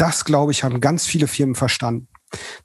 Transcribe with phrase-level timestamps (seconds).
[0.00, 2.08] das, glaube ich, haben ganz viele Firmen verstanden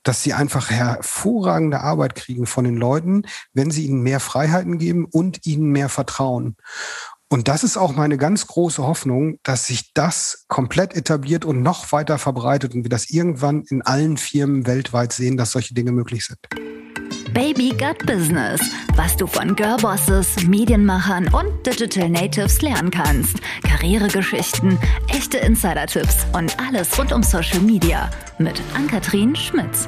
[0.04, 3.24] dass sie einfach hervorragende Arbeit kriegen von den Leuten,
[3.54, 6.56] wenn sie ihnen mehr Freiheiten geben und ihnen mehr Vertrauen.
[7.30, 11.92] Und das ist auch meine ganz große Hoffnung, dass sich das komplett etabliert und noch
[11.94, 16.26] weiter verbreitet und wir das irgendwann in allen Firmen weltweit sehen, dass solche Dinge möglich
[16.26, 16.81] sind.
[17.34, 18.62] Baby Gut Business,
[18.96, 23.38] was du von Girlbosses, Medienmachern und Digital Natives lernen kannst.
[23.64, 24.78] Karrieregeschichten,
[25.08, 29.88] echte Insider-Tipps und alles rund um Social Media mit Ann-Kathrin Schmitz.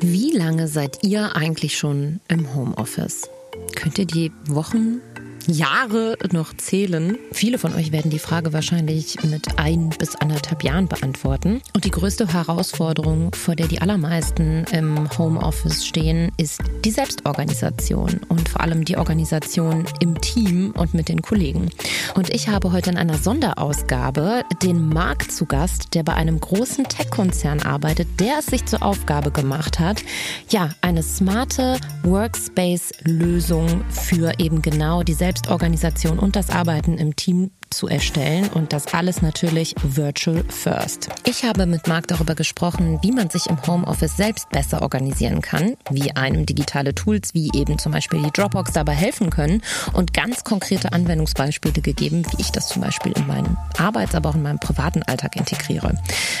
[0.00, 3.28] Wie lange seid ihr eigentlich schon im Homeoffice?
[3.76, 5.00] Könnt ihr die Wochen
[5.46, 7.18] Jahre noch zählen.
[7.32, 11.60] Viele von euch werden die Frage wahrscheinlich mit ein bis anderthalb Jahren beantworten.
[11.74, 18.48] Und die größte Herausforderung, vor der die allermeisten im Homeoffice stehen, ist die Selbstorganisation und
[18.48, 21.70] vor allem die Organisation im Team und mit den Kollegen.
[22.14, 26.84] Und ich habe heute in einer Sonderausgabe den Marc zu Gast, der bei einem großen
[26.84, 30.02] Tech-Konzern arbeitet, der es sich zur Aufgabe gemacht hat,
[30.48, 37.52] ja, eine smarte Workspace-Lösung für eben genau die Selbstorganisation Selbstorganisation und das Arbeiten im Team
[37.72, 41.08] zu erstellen und das alles natürlich virtual first.
[41.24, 45.76] Ich habe mit Marc darüber gesprochen, wie man sich im Homeoffice selbst besser organisieren kann,
[45.90, 49.62] wie einem digitale Tools wie eben zum Beispiel die Dropbox dabei helfen können
[49.92, 54.34] und ganz konkrete Anwendungsbeispiele gegeben, wie ich das zum Beispiel in meinem Arbeits-, aber auch
[54.34, 55.94] in meinem privaten Alltag integriere.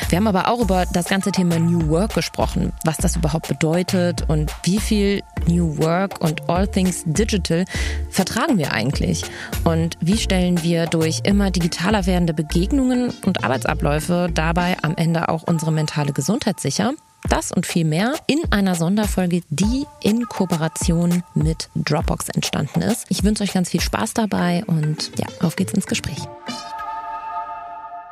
[0.08, 4.28] Wir haben aber auch über das ganze Thema New Work gesprochen, was das überhaupt bedeutet
[4.28, 7.64] und wie viel New Work und All Things Digital
[8.10, 9.22] vertragen wir eigentlich
[9.64, 15.42] und wie stellen wir durch immer digitaler werdende Begegnungen und Arbeitsabläufe dabei am Ende auch
[15.44, 16.92] unsere mentale Gesundheit sicher.
[17.28, 23.06] Das und viel mehr in einer Sonderfolge, die in Kooperation mit Dropbox entstanden ist.
[23.10, 26.18] Ich wünsche euch ganz viel Spaß dabei und ja, auf geht's ins Gespräch.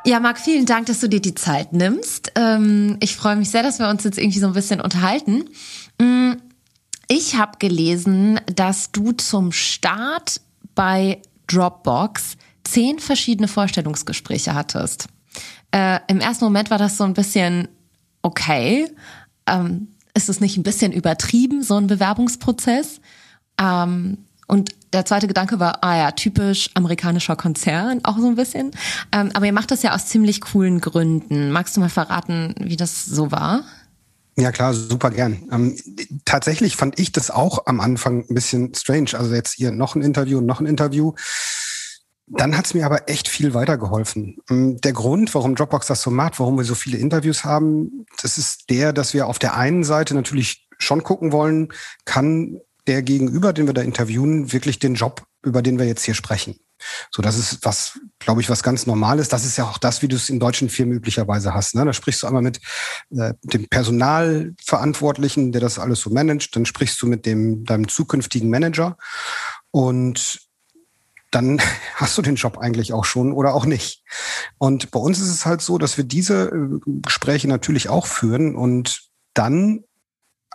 [0.05, 2.31] Ja, Marc, vielen Dank, dass du dir die Zeit nimmst.
[2.35, 5.45] Ähm, ich freue mich sehr, dass wir uns jetzt irgendwie so ein bisschen unterhalten.
[5.99, 6.31] Mm,
[7.07, 10.41] ich habe gelesen, dass du zum Start
[10.73, 15.07] bei Dropbox zehn verschiedene Vorstellungsgespräche hattest.
[15.71, 17.67] Äh, Im ersten Moment war das so ein bisschen
[18.21, 18.89] okay.
[19.47, 22.99] Ähm, ist es nicht ein bisschen übertrieben, so ein Bewerbungsprozess?
[23.59, 24.17] Ähm,
[24.47, 28.71] und der zweite Gedanke war, ah ja, typisch amerikanischer Konzern, auch so ein bisschen.
[29.13, 31.51] Ähm, aber ihr macht das ja aus ziemlich coolen Gründen.
[31.51, 33.63] Magst du mal verraten, wie das so war?
[34.37, 35.47] Ja klar, super gern.
[35.51, 35.77] Ähm,
[36.25, 39.11] tatsächlich fand ich das auch am Anfang ein bisschen strange.
[39.13, 41.13] Also jetzt hier noch ein Interview noch ein Interview.
[42.37, 44.37] Dann hat es mir aber echt viel weitergeholfen.
[44.49, 48.37] Ähm, der Grund, warum Dropbox das so macht, warum wir so viele Interviews haben, das
[48.37, 51.69] ist der, dass wir auf der einen Seite natürlich schon gucken wollen,
[52.05, 56.15] kann der Gegenüber, den wir da interviewen, wirklich den Job, über den wir jetzt hier
[56.15, 56.55] sprechen.
[57.11, 59.29] So, das ist was, glaube ich, was ganz Normales.
[59.29, 61.75] Das ist ja auch das, wie du es in deutschen Firmen üblicherweise hast.
[61.75, 61.85] Ne?
[61.85, 62.59] Da sprichst du einmal mit
[63.11, 66.55] äh, dem Personalverantwortlichen, der das alles so managt.
[66.55, 68.97] Dann sprichst du mit dem deinem zukünftigen Manager
[69.69, 70.39] und
[71.31, 71.61] dann
[71.95, 74.03] hast du den Job eigentlich auch schon oder auch nicht.
[74.57, 78.55] Und bei uns ist es halt so, dass wir diese äh, Gespräche natürlich auch führen
[78.55, 79.83] und dann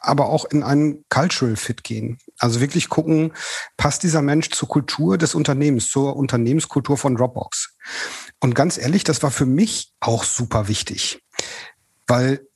[0.07, 2.19] aber auch in einen Cultural Fit gehen.
[2.39, 3.33] Also wirklich gucken,
[3.77, 7.75] passt dieser Mensch zur Kultur des Unternehmens, zur Unternehmenskultur von Dropbox.
[8.41, 11.23] Und ganz ehrlich, das war für mich auch super wichtig,
[12.07, 12.47] weil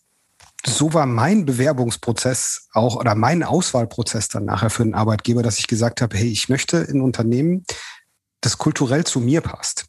[0.64, 5.66] so war mein Bewerbungsprozess auch oder mein Auswahlprozess dann nachher für einen Arbeitgeber, dass ich
[5.66, 7.64] gesagt habe, hey, ich möchte in Unternehmen,
[8.40, 9.86] das kulturell zu mir passt.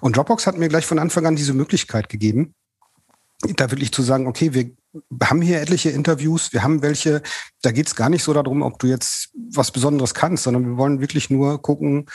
[0.00, 2.54] Und Dropbox hat mir gleich von Anfang an diese Möglichkeit gegeben,
[3.42, 4.70] da wirklich zu sagen, okay, wir
[5.22, 7.22] haben hier etliche Interviews, wir haben welche,
[7.62, 10.76] da geht es gar nicht so darum, ob du jetzt was Besonderes kannst, sondern wir
[10.76, 12.06] wollen wirklich nur gucken,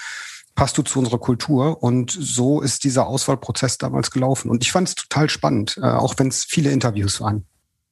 [0.56, 1.81] passt du zu unserer Kultur?
[1.81, 4.50] Und so ist dieser Auswahlprozess damals gelaufen.
[4.50, 7.45] Und ich fand es total spannend, äh, auch wenn es viele Interviews waren.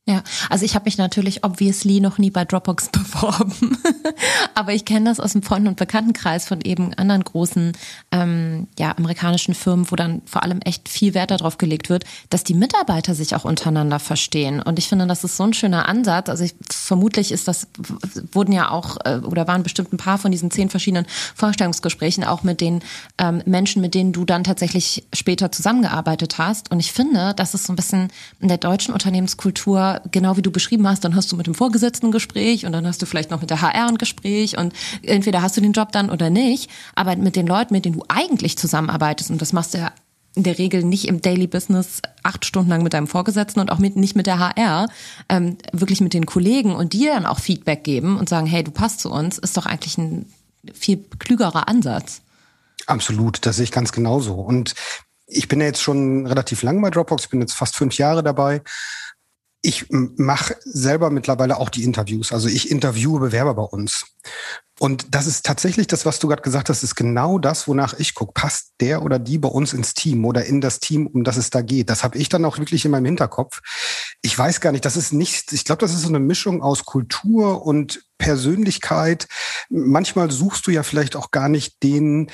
[0.08, 3.78] Ja, also ich habe mich natürlich obviously noch nie bei Dropbox beworben,
[4.56, 7.74] aber ich kenne das aus dem Freunden- und Bekanntenkreis von eben anderen großen
[8.12, 12.44] ähm, ja, amerikanischen Firmen, wo dann vor allem echt viel Wert darauf gelegt wird, dass
[12.44, 14.60] die Mitarbeiter sich auch untereinander verstehen.
[14.60, 16.30] Und ich finde, das ist so ein schöner Ansatz.
[16.30, 17.68] Also ich, vermutlich ist das,
[18.32, 21.06] wurden ja auch äh, oder waren bestimmt ein paar von diesen zehn verschiedenen
[21.36, 22.82] Vorstellungsgesprächen auch mit den
[23.20, 26.72] ähm, Menschen, mit denen du dann tatsächlich später zusammengearbeitet hast.
[26.72, 28.08] Und ich finde, das ist so ein bisschen
[28.40, 32.08] in der deutschen Unternehmenskultur genau wie du beschrieben hast, dann hast du mit dem Vorgesetzten
[32.08, 34.74] ein Gespräch und dann hast du vielleicht noch mit der HR ein Gespräch und
[35.04, 36.70] entweder hast du den Job dann oder nicht.
[36.96, 39.92] Aber mit den Leuten, mit denen du eigentlich zusammenarbeitest, und das machst du ja
[40.36, 43.80] in der Regel nicht im Daily Business acht Stunden lang mit deinem Vorgesetzten und auch
[43.80, 44.88] mit, nicht mit der HR,
[45.28, 48.72] ähm, wirklich mit den Kollegen und dir dann auch Feedback geben und sagen, hey, du
[48.72, 50.26] passt zu uns, ist doch eigentlich ein
[50.74, 52.22] viel klügerer Ansatz.
[52.88, 54.36] Absolut, das sehe ich ganz genauso.
[54.36, 54.74] Und
[55.28, 58.24] ich bin ja jetzt schon relativ lang bei Dropbox, ich bin jetzt fast fünf Jahre
[58.24, 58.62] dabei.
[59.62, 62.32] Ich mache selber mittlerweile auch die Interviews.
[62.32, 64.06] Also ich interviewe Bewerber bei uns.
[64.80, 68.16] Und das ist tatsächlich das, was du gerade gesagt hast, ist genau das, wonach ich
[68.16, 68.34] gucke.
[68.34, 71.52] Passt der oder die bei uns ins Team oder in das Team, um das es
[71.52, 71.92] da geht?
[71.92, 73.62] Das habe ich dann auch wirklich in meinem Hinterkopf.
[74.24, 76.86] Ich weiß gar nicht, das ist nicht, ich glaube, das ist so eine Mischung aus
[76.86, 79.28] Kultur und Persönlichkeit.
[79.70, 82.32] Manchmal suchst du ja vielleicht auch gar nicht den,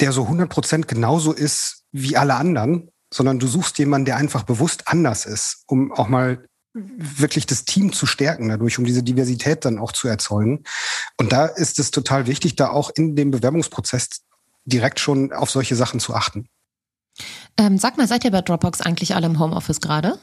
[0.00, 4.42] der so 100 Prozent genauso ist wie alle anderen, sondern du suchst jemanden, der einfach
[4.42, 9.64] bewusst anders ist, um auch mal wirklich das Team zu stärken dadurch, um diese Diversität
[9.64, 10.64] dann auch zu erzeugen.
[11.16, 14.20] Und da ist es total wichtig, da auch in dem Bewerbungsprozess
[14.66, 16.48] direkt schon auf solche Sachen zu achten.
[17.56, 20.18] Ähm, sag mal, seid ihr bei Dropbox eigentlich alle im Homeoffice gerade?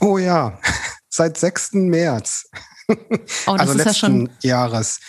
[0.00, 0.58] Oh ja,
[1.08, 1.74] seit 6.
[1.74, 2.50] März.
[2.88, 5.00] Oh, das also ist letzten ja schon Jahres.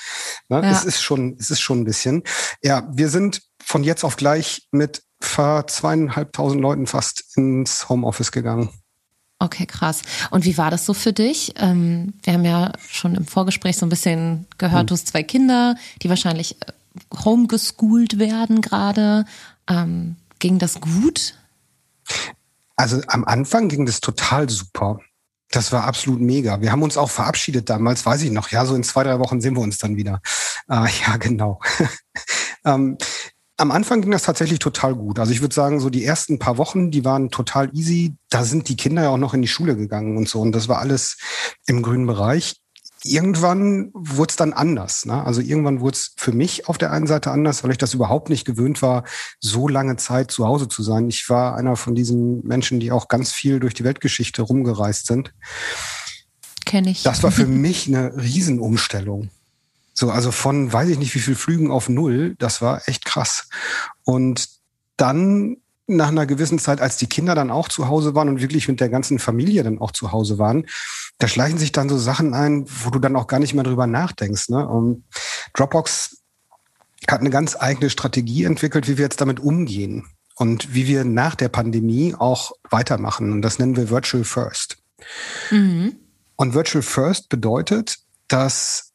[0.50, 0.62] Ne?
[0.62, 0.72] Ja.
[0.72, 2.24] Es ist schon, es ist schon ein bisschen.
[2.64, 8.70] Ja, wir sind von jetzt auf gleich mit zweieinhalbtausend Leuten fast ins Homeoffice gegangen.
[9.40, 10.02] Okay, krass.
[10.32, 11.54] Und wie war das so für dich?
[11.58, 14.88] Ähm, wir haben ja schon im Vorgespräch so ein bisschen gehört, hm.
[14.88, 16.72] du hast zwei Kinder, die wahrscheinlich äh,
[17.26, 19.26] homegeschoolt werden gerade.
[19.68, 21.36] Ähm, ging das gut?
[22.78, 25.00] Also am Anfang ging das total super.
[25.52, 26.62] Das war absolut mega.
[26.62, 28.50] Wir haben uns auch verabschiedet damals, weiß ich noch.
[28.50, 30.22] Ja, so in zwei, drei Wochen sehen wir uns dann wieder.
[30.70, 31.60] Äh, ja, genau.
[32.66, 32.98] ähm,
[33.58, 35.20] am Anfang ging das tatsächlich total gut.
[35.20, 38.16] Also ich würde sagen, so die ersten paar Wochen, die waren total easy.
[38.30, 40.42] Da sind die Kinder ja auch noch in die Schule gegangen und so.
[40.42, 41.18] Und das war alles
[41.66, 42.58] im grünen Bereich.
[43.04, 45.06] Irgendwann wurde es dann anders.
[45.06, 45.24] Ne?
[45.24, 48.30] Also irgendwann wurde es für mich auf der einen Seite anders, weil ich das überhaupt
[48.30, 49.04] nicht gewöhnt war,
[49.40, 51.08] so lange Zeit zu Hause zu sein.
[51.08, 55.34] Ich war einer von diesen Menschen, die auch ganz viel durch die Weltgeschichte rumgereist sind.
[56.66, 57.04] Kenne ich.
[57.04, 59.30] Das war für mich eine Riesenumstellung.
[59.98, 63.48] So, also von weiß ich nicht wie viel Flügen auf null, das war echt krass.
[64.04, 64.50] Und
[64.98, 65.58] dann
[65.88, 68.80] nach einer gewissen Zeit, als die Kinder dann auch zu Hause waren und wirklich mit
[68.80, 70.66] der ganzen Familie dann auch zu Hause waren,
[71.20, 73.88] da schleichen sich dann so Sachen ein, wo du dann auch gar nicht mehr drüber
[73.88, 74.50] nachdenkst.
[74.50, 74.68] Ne?
[74.68, 75.04] Um,
[75.54, 76.18] Dropbox
[77.10, 81.36] hat eine ganz eigene Strategie entwickelt, wie wir jetzt damit umgehen und wie wir nach
[81.36, 83.32] der Pandemie auch weitermachen.
[83.32, 84.78] Und das nennen wir Virtual First.
[85.52, 85.96] Mhm.
[86.36, 88.92] Und Virtual First bedeutet, dass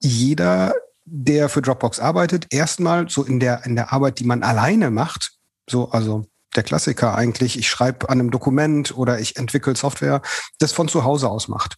[0.00, 0.74] jeder,
[1.04, 5.32] der für Dropbox arbeitet, erstmal so in der, in der Arbeit, die man alleine macht,
[5.68, 10.22] so, also der Klassiker eigentlich, ich schreibe an einem Dokument oder ich entwickle Software,
[10.58, 11.76] das von zu Hause aus macht.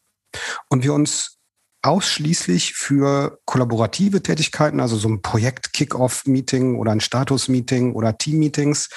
[0.69, 1.39] Und wir uns
[1.83, 8.91] ausschließlich für kollaborative Tätigkeiten, also so ein Projekt-Kick-Off-Meeting oder ein Status-Meeting oder Team-Meetings,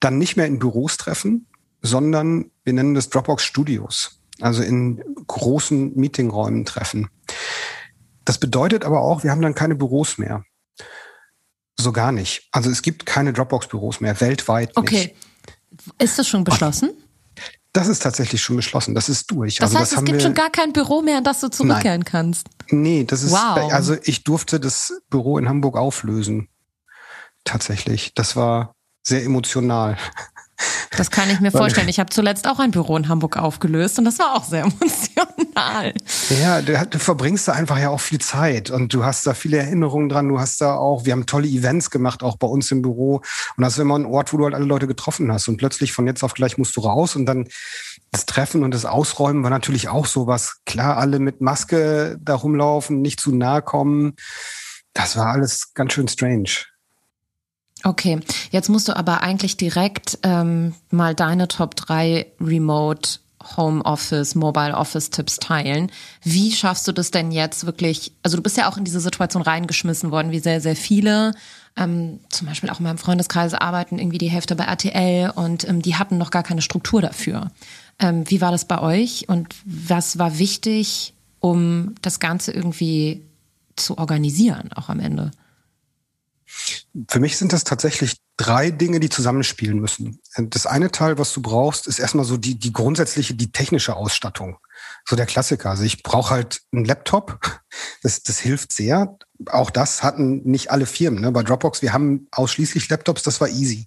[0.00, 1.46] dann nicht mehr in Büros treffen,
[1.82, 7.08] sondern wir nennen das Dropbox Studios, also in großen Meetingräumen treffen.
[8.30, 10.44] Das bedeutet aber auch, wir haben dann keine Büros mehr.
[11.76, 12.48] So gar nicht.
[12.52, 15.16] Also es gibt keine Dropbox-Büros mehr, weltweit okay.
[15.72, 15.92] nicht.
[15.98, 16.92] Ist das schon beschlossen?
[17.72, 18.94] Das ist tatsächlich schon beschlossen.
[18.94, 19.56] Das ist durch.
[19.56, 22.02] Das also heißt, das es gibt schon gar kein Büro mehr, in das du zurückkehren
[22.02, 22.04] Nein.
[22.04, 22.46] kannst.
[22.68, 23.72] Nee, das ist, wow.
[23.72, 26.48] also ich durfte das Büro in Hamburg auflösen.
[27.42, 28.14] Tatsächlich.
[28.14, 29.96] Das war sehr emotional.
[30.96, 31.88] Das kann ich mir vorstellen.
[31.88, 35.94] Ich habe zuletzt auch ein Büro in Hamburg aufgelöst und das war auch sehr emotional.
[36.40, 39.58] Ja, du, du verbringst da einfach ja auch viel Zeit und du hast da viele
[39.58, 40.28] Erinnerungen dran.
[40.28, 43.16] Du hast da auch, wir haben tolle Events gemacht, auch bei uns im Büro.
[43.56, 45.48] Und das ist immer ein Ort, wo du halt alle Leute getroffen hast.
[45.48, 47.48] Und plötzlich von jetzt auf gleich musst du raus und dann
[48.10, 50.58] das Treffen und das Ausräumen war natürlich auch sowas.
[50.66, 54.14] Klar, alle mit Maske da rumlaufen, nicht zu nahe kommen.
[54.92, 56.69] Das war alles ganz schön strange.
[57.82, 58.20] Okay,
[58.50, 63.20] jetzt musst du aber eigentlich direkt ähm, mal deine Top 3 Remote
[63.56, 65.90] Home Office, Mobile Office Tipps teilen.
[66.22, 68.12] Wie schaffst du das denn jetzt wirklich?
[68.22, 71.32] Also du bist ja auch in diese Situation reingeschmissen worden, wie sehr, sehr viele.
[71.76, 75.82] Ähm, zum Beispiel auch in meinem Freundeskreis arbeiten irgendwie die Hälfte bei RTL und ähm,
[75.82, 77.50] die hatten noch gar keine Struktur dafür.
[77.98, 83.22] Ähm, wie war das bei euch und was war wichtig, um das Ganze irgendwie
[83.76, 85.30] zu organisieren, auch am Ende?
[87.08, 90.20] Für mich sind das tatsächlich drei Dinge, die zusammenspielen müssen.
[90.36, 94.58] Das eine Teil, was du brauchst, ist erstmal so die, die grundsätzliche, die technische Ausstattung.
[95.06, 95.70] So der Klassiker.
[95.70, 97.38] Also ich brauche halt einen Laptop.
[98.02, 99.16] Das, das hilft sehr.
[99.46, 101.20] Auch das hatten nicht alle Firmen.
[101.20, 101.32] Ne?
[101.32, 103.86] Bei Dropbox, wir haben ausschließlich Laptops, das war easy.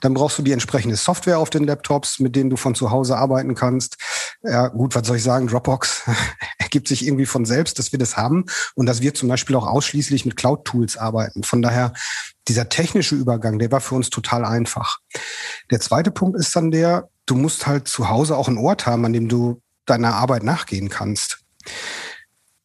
[0.00, 3.16] Dann brauchst du die entsprechende Software auf den Laptops, mit denen du von zu Hause
[3.16, 3.96] arbeiten kannst.
[4.42, 5.48] Ja, gut, was soll ich sagen?
[5.48, 6.02] Dropbox
[6.58, 8.44] ergibt sich irgendwie von selbst, dass wir das haben
[8.74, 11.42] und dass wir zum Beispiel auch ausschließlich mit Cloud-Tools arbeiten.
[11.42, 11.92] Von daher,
[12.48, 14.98] dieser technische Übergang, der war für uns total einfach.
[15.70, 19.04] Der zweite Punkt ist dann der, du musst halt zu Hause auch einen Ort haben,
[19.04, 21.40] an dem du deiner Arbeit nachgehen kannst.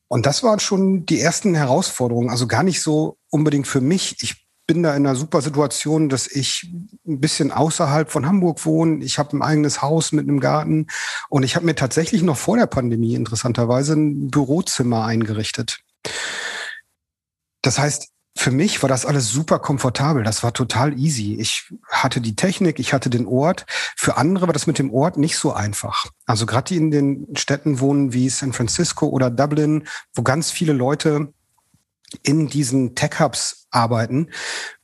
[0.07, 2.29] Und das waren schon die ersten Herausforderungen.
[2.29, 4.17] Also gar nicht so unbedingt für mich.
[4.21, 6.69] Ich bin da in einer super Situation, dass ich
[7.05, 9.03] ein bisschen außerhalb von Hamburg wohne.
[9.03, 10.87] Ich habe ein eigenes Haus mit einem Garten
[11.29, 15.79] und ich habe mir tatsächlich noch vor der Pandemie interessanterweise ein Bürozimmer eingerichtet.
[17.61, 20.23] Das heißt, für mich war das alles super komfortabel.
[20.23, 21.35] Das war total easy.
[21.39, 23.65] Ich hatte die Technik, ich hatte den Ort.
[23.95, 26.05] Für andere war das mit dem Ort nicht so einfach.
[26.25, 30.73] Also gerade die in den Städten wohnen wie San Francisco oder Dublin, wo ganz viele
[30.73, 31.33] Leute
[32.23, 34.29] in diesen Tech-Hubs arbeiten,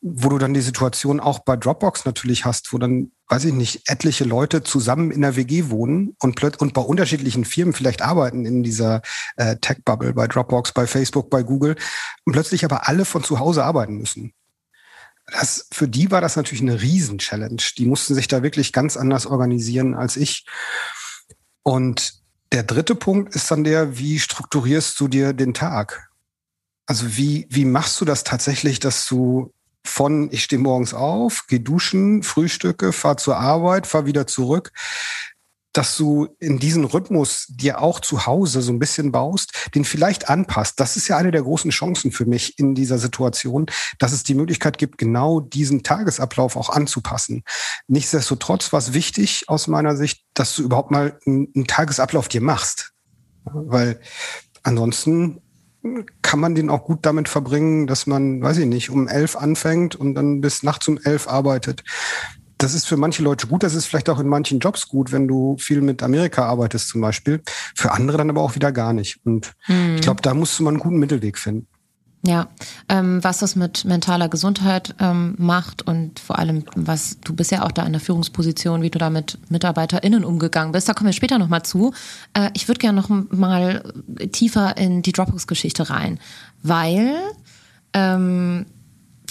[0.01, 3.89] wo du dann die Situation auch bei Dropbox natürlich hast, wo dann, weiß ich nicht,
[3.89, 8.63] etliche Leute zusammen in der WG wohnen und, und bei unterschiedlichen Firmen vielleicht arbeiten in
[8.63, 9.01] dieser
[9.38, 11.75] äh, Tech-Bubble, bei Dropbox, bei Facebook, bei Google
[12.25, 14.34] und plötzlich aber alle von zu Hause arbeiten müssen.
[15.27, 17.62] Das, für die war das natürlich eine Riesen-Challenge.
[17.77, 20.46] Die mussten sich da wirklich ganz anders organisieren als ich.
[21.63, 22.15] Und
[22.51, 26.10] der dritte Punkt ist dann der, wie strukturierst du dir den Tag?
[26.86, 29.53] Also wie, wie machst du das tatsächlich, dass du
[29.86, 34.72] von ich stehe morgens auf, gehe duschen, frühstücke, fahr zur Arbeit, fahr wieder zurück,
[35.74, 40.30] dass du in diesen Rhythmus dir auch zu Hause so ein bisschen baust, den vielleicht
[40.30, 40.80] anpasst.
[40.80, 43.66] Das ist ja eine der großen Chancen für mich in dieser Situation,
[43.98, 47.44] dass es die Möglichkeit gibt, genau diesen Tagesablauf auch anzupassen.
[47.88, 52.42] Nichtsdestotrotz war es wichtig aus meiner Sicht, dass du überhaupt mal einen, einen Tagesablauf dir
[52.42, 52.92] machst.
[53.46, 54.00] Weil
[54.62, 55.42] ansonsten
[56.22, 59.96] kann man den auch gut damit verbringen, dass man, weiß ich nicht, um elf anfängt
[59.96, 61.84] und dann bis nachts um elf arbeitet.
[62.58, 65.28] Das ist für manche Leute gut, das ist vielleicht auch in manchen Jobs gut, wenn
[65.28, 67.42] du viel mit Amerika arbeitest zum Beispiel.
[67.75, 69.20] Für andere dann aber auch wieder gar nicht.
[69.25, 69.96] Und hm.
[69.96, 71.68] ich glaube, da musst du mal einen guten Mittelweg finden.
[72.25, 72.48] Ja,
[72.88, 77.65] ähm, was das mit mentaler Gesundheit ähm, macht und vor allem, was du bist ja
[77.65, 81.13] auch da in der Führungsposition, wie du da mit MitarbeiterInnen umgegangen bist, da kommen wir
[81.13, 81.94] später nochmal zu.
[82.34, 83.84] Äh, ich würde gerne noch mal
[84.32, 86.18] tiefer in die Dropbox-Geschichte rein,
[86.62, 87.13] weil
[87.92, 88.68] ähm,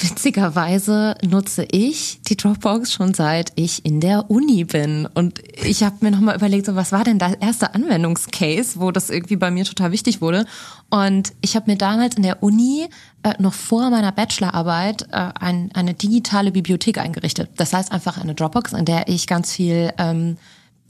[0.02, 5.06] Witzigerweise nutze ich die Dropbox schon seit ich in der Uni bin.
[5.14, 9.10] Und ich habe mir nochmal überlegt, so, was war denn der erste Anwendungscase, wo das
[9.10, 10.44] irgendwie bei mir total wichtig wurde.
[10.90, 12.88] Und ich habe mir damals in der Uni
[13.22, 17.50] äh, noch vor meiner Bachelorarbeit äh, ein, eine digitale Bibliothek eingerichtet.
[17.56, 20.36] Das heißt einfach eine Dropbox, in der ich ganz viel ähm,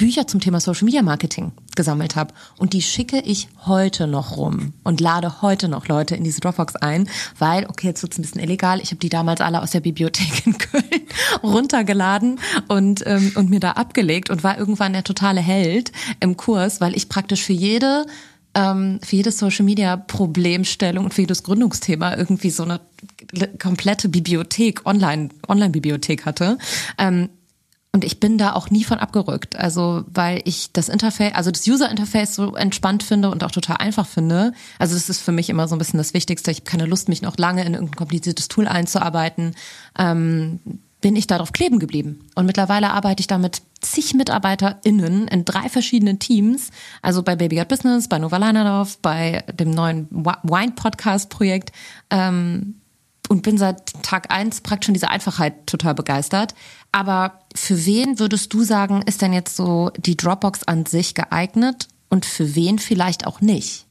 [0.02, 2.34] Bücher zum Thema Social Media Marketing gesammelt habe.
[2.58, 6.74] Und die schicke ich heute noch rum und lade heute noch Leute in diese Dropbox
[6.74, 8.80] ein, weil, okay, jetzt wird's ein bisschen illegal.
[8.80, 11.06] Ich habe die damals alle aus der Bibliothek in Köln
[11.44, 16.80] runtergeladen und, ähm, und mir da abgelegt und war irgendwann der totale Held im Kurs,
[16.80, 18.04] weil ich praktisch für jede
[18.54, 22.80] ähm, für jedes Social Media Problemstellung und für jedes Gründungsthema irgendwie so eine
[23.60, 26.58] komplette Bibliothek, Online, Online-Bibliothek hatte.
[27.94, 29.54] Und ich bin da auch nie von abgerückt.
[29.56, 34.06] Also, weil ich das Interface, also das User-Interface so entspannt finde und auch total einfach
[34.06, 34.54] finde.
[34.78, 36.50] Also, das ist für mich immer so ein bisschen das Wichtigste.
[36.50, 39.54] Ich habe keine Lust, mich noch lange in irgendein kompliziertes Tool einzuarbeiten.
[39.98, 40.60] Ähm,
[41.02, 42.20] bin ich darauf kleben geblieben.
[42.34, 46.70] Und mittlerweile arbeite ich da mit zig MitarbeiterInnen in drei verschiedenen Teams.
[47.02, 51.72] Also bei Baby Got Business, bei Nova Leinerdorf, bei dem neuen Wine-Podcast-Projekt.
[52.08, 52.76] Ähm,
[53.28, 56.54] und bin seit Tag eins praktisch von dieser Einfachheit total begeistert.
[56.92, 61.88] Aber für wen würdest du sagen, ist denn jetzt so die Dropbox an sich geeignet
[62.10, 63.86] und für wen vielleicht auch nicht?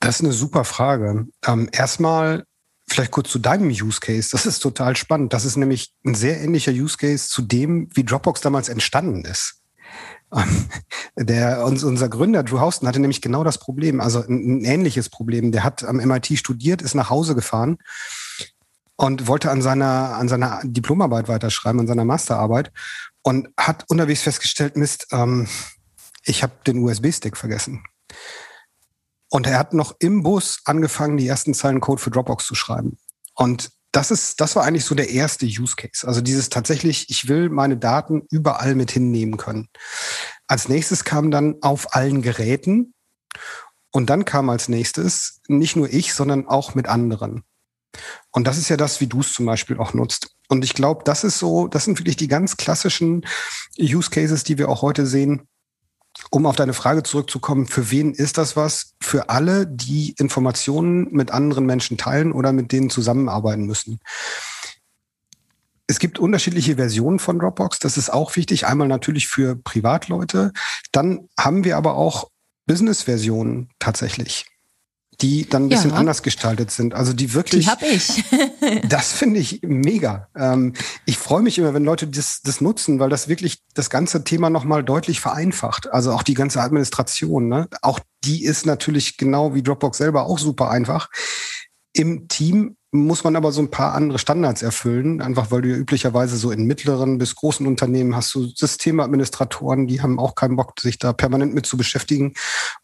[0.00, 1.28] Das ist eine super Frage.
[1.46, 2.44] Ähm, erstmal
[2.88, 4.30] vielleicht kurz zu deinem Use Case.
[4.32, 5.32] Das ist total spannend.
[5.32, 9.60] Das ist nämlich ein sehr ähnlicher Use Case zu dem, wie Dropbox damals entstanden ist.
[10.34, 10.68] Ähm,
[11.16, 15.52] der, unser Gründer, Drew Houston, hatte nämlich genau das Problem, also ein, ein ähnliches Problem.
[15.52, 17.78] Der hat am MIT studiert, ist nach Hause gefahren
[19.00, 22.70] und wollte an seiner, an seiner Diplomarbeit weiterschreiben, an seiner Masterarbeit
[23.22, 25.48] und hat unterwegs festgestellt, Mist, ähm,
[26.24, 27.82] ich habe den USB-Stick vergessen.
[29.30, 32.98] Und er hat noch im Bus angefangen, die ersten Zeilen Code für Dropbox zu schreiben.
[33.34, 36.06] Und das ist, das war eigentlich so der erste Use Case.
[36.06, 39.68] Also dieses tatsächlich, ich will meine Daten überall mit hinnehmen können.
[40.46, 42.92] Als nächstes kam dann auf allen Geräten.
[43.92, 47.44] Und dann kam als nächstes nicht nur ich, sondern auch mit anderen.
[48.30, 50.34] Und das ist ja das, wie du es zum Beispiel auch nutzt.
[50.48, 53.26] Und ich glaube, das ist so, das sind wirklich die ganz klassischen
[53.78, 55.42] Use Cases, die wir auch heute sehen.
[56.30, 58.94] Um auf deine Frage zurückzukommen, für wen ist das was?
[59.00, 64.00] Für alle, die Informationen mit anderen Menschen teilen oder mit denen zusammenarbeiten müssen.
[65.86, 67.78] Es gibt unterschiedliche Versionen von Dropbox.
[67.78, 68.66] Das ist auch wichtig.
[68.66, 70.52] Einmal natürlich für Privatleute.
[70.92, 72.30] Dann haben wir aber auch
[72.66, 74.49] Business-Versionen tatsächlich
[75.22, 75.96] die dann ein bisschen ja.
[75.96, 76.94] anders gestaltet sind.
[76.94, 77.66] Also die wirklich.
[77.66, 78.24] Die habe ich.
[78.88, 80.28] das finde ich mega.
[80.36, 80.74] Ähm,
[81.06, 84.50] ich freue mich immer, wenn Leute das, das nutzen, weil das wirklich das ganze Thema
[84.50, 85.92] nochmal deutlich vereinfacht.
[85.92, 87.48] Also auch die ganze Administration.
[87.48, 87.68] Ne?
[87.82, 91.08] Auch die ist natürlich genau wie Dropbox selber auch super einfach.
[91.92, 95.76] Im Team muss man aber so ein paar andere Standards erfüllen, einfach weil du ja
[95.76, 100.78] üblicherweise so in mittleren bis großen Unternehmen hast du Systemadministratoren, die haben auch keinen Bock,
[100.80, 102.34] sich da permanent mit zu beschäftigen.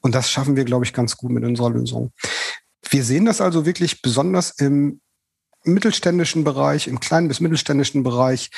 [0.00, 2.12] Und das schaffen wir, glaube ich, ganz gut mit unserer Lösung.
[2.88, 5.00] Wir sehen das also wirklich besonders im
[5.64, 8.50] mittelständischen Bereich, im kleinen bis mittelständischen Bereich.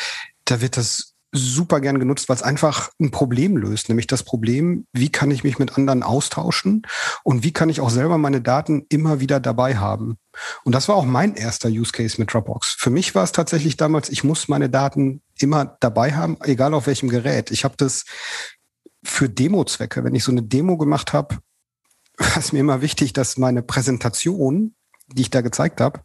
[0.44, 4.86] Da wird das super gern genutzt, weil es einfach ein Problem löst, nämlich das Problem,
[4.92, 6.82] wie kann ich mich mit anderen austauschen
[7.22, 10.16] und wie kann ich auch selber meine Daten immer wieder dabei haben.
[10.64, 12.76] Und das war auch mein erster Use Case mit Dropbox.
[12.78, 16.86] Für mich war es tatsächlich damals, ich muss meine Daten immer dabei haben, egal auf
[16.86, 17.50] welchem Gerät.
[17.50, 18.04] Ich habe das
[19.04, 21.38] für Demo-Zwecke, wenn ich so eine Demo gemacht habe,
[22.18, 24.74] war es mir immer wichtig, dass meine Präsentation,
[25.08, 26.00] die ich da gezeigt habe,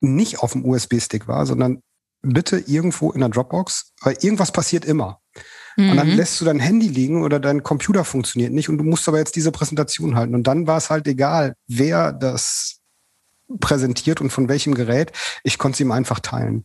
[0.00, 1.82] nicht auf dem USB-Stick war, sondern
[2.22, 5.20] bitte irgendwo in der Dropbox, weil irgendwas passiert immer.
[5.76, 5.90] Mhm.
[5.90, 6.16] Und dann mhm.
[6.16, 9.36] lässt du dein Handy liegen oder dein Computer funktioniert nicht und du musst aber jetzt
[9.36, 10.34] diese Präsentation halten.
[10.34, 12.80] Und dann war es halt egal, wer das
[13.58, 15.12] präsentiert und von welchem Gerät.
[15.42, 16.62] Ich konnte es ihm einfach teilen.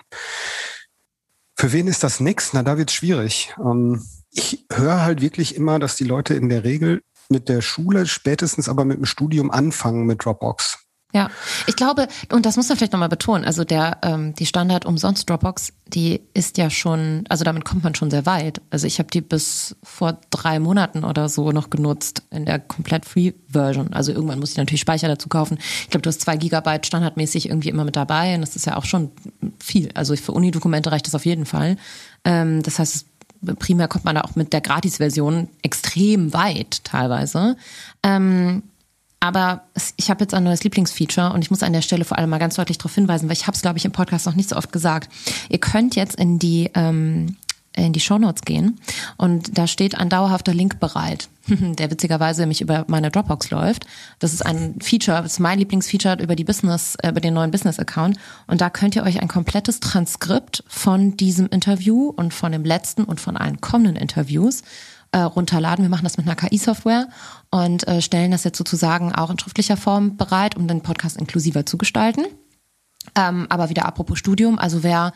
[1.58, 2.52] Für wen ist das nix?
[2.54, 3.56] Na, da wird's schwierig.
[3.60, 8.06] Ähm, ich höre halt wirklich immer, dass die Leute in der Regel mit der Schule,
[8.06, 10.85] spätestens aber mit dem Studium anfangen mit Dropbox.
[11.16, 11.30] Ja,
[11.66, 15.30] ich glaube, und das muss man vielleicht nochmal betonen, also der, ähm, die Standard umsonst
[15.30, 18.60] Dropbox, die ist ja schon, also damit kommt man schon sehr weit.
[18.70, 23.06] Also ich habe die bis vor drei Monaten oder so noch genutzt in der komplett
[23.06, 23.94] Free Version.
[23.94, 25.58] Also irgendwann muss ich natürlich Speicher dazu kaufen.
[25.84, 28.76] Ich glaube, du hast zwei Gigabyte standardmäßig irgendwie immer mit dabei und das ist ja
[28.76, 29.12] auch schon
[29.64, 29.92] viel.
[29.94, 31.78] Also für Uni-Dokumente reicht das auf jeden Fall.
[32.26, 33.06] Ähm, das heißt,
[33.60, 37.56] primär kommt man da auch mit der Gratis-Version extrem weit teilweise.
[38.04, 38.64] Ähm,
[39.26, 39.64] aber
[39.98, 42.38] ich habe jetzt ein neues Lieblingsfeature und ich muss an der Stelle vor allem mal
[42.38, 44.56] ganz deutlich darauf hinweisen, weil ich habe es, glaube ich, im Podcast noch nicht so
[44.56, 45.12] oft gesagt.
[45.50, 47.36] Ihr könnt jetzt in die ähm,
[47.76, 48.80] in die Shownotes gehen
[49.18, 53.86] und da steht ein dauerhafter Link bereit, der witzigerweise nämlich über meine Dropbox läuft.
[54.20, 57.52] Das ist ein Feature, das ist mein Lieblingsfeature über die Business, äh, über den neuen
[57.52, 58.18] Business-Account
[58.48, 63.04] und da könnt ihr euch ein komplettes Transkript von diesem Interview und von dem letzten
[63.04, 64.64] und von allen kommenden Interviews
[65.12, 65.84] äh, runterladen.
[65.84, 67.08] Wir machen das mit einer KI-Software
[67.50, 71.66] und äh, stellen das jetzt sozusagen auch in schriftlicher Form bereit, um den Podcast inklusiver
[71.66, 72.26] zu gestalten.
[73.16, 75.14] Ähm, aber wieder apropos Studium, also wer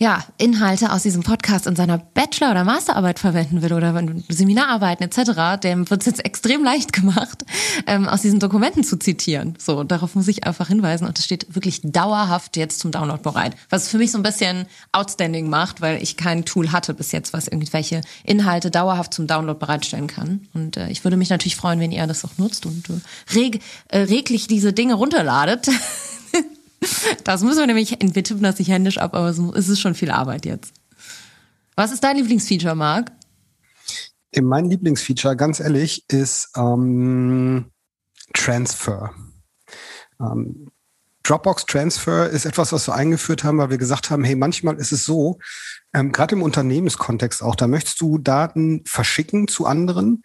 [0.00, 3.92] ja, Inhalte aus diesem Podcast in seiner Bachelor- oder Masterarbeit verwenden will oder
[4.28, 7.44] Seminararbeiten etc., dem wird es jetzt extrem leicht gemacht,
[7.88, 9.54] ähm, aus diesen Dokumenten zu zitieren.
[9.58, 13.56] So, darauf muss ich einfach hinweisen und es steht wirklich dauerhaft jetzt zum Download bereit.
[13.70, 17.32] Was für mich so ein bisschen outstanding macht, weil ich kein Tool hatte bis jetzt,
[17.32, 20.46] was irgendwelche Inhalte dauerhaft zum Download bereitstellen kann.
[20.54, 23.62] Und äh, ich würde mich natürlich freuen, wenn ihr das auch nutzt und äh, reg,
[23.88, 25.68] äh, reglich diese Dinge runterladet.
[27.24, 30.10] Das müssen wir nämlich, wir tippen das nicht händisch ab, aber es ist schon viel
[30.10, 30.72] Arbeit jetzt.
[31.76, 33.12] Was ist dein Lieblingsfeature, Marc?
[34.40, 37.66] Mein Lieblingsfeature, ganz ehrlich, ist ähm,
[38.34, 39.12] Transfer.
[40.20, 40.68] Ähm,
[41.22, 44.92] Dropbox Transfer ist etwas, was wir eingeführt haben, weil wir gesagt haben, hey, manchmal ist
[44.92, 45.38] es so,
[45.92, 50.22] ähm, gerade im Unternehmenskontext auch, da möchtest du Daten verschicken zu anderen.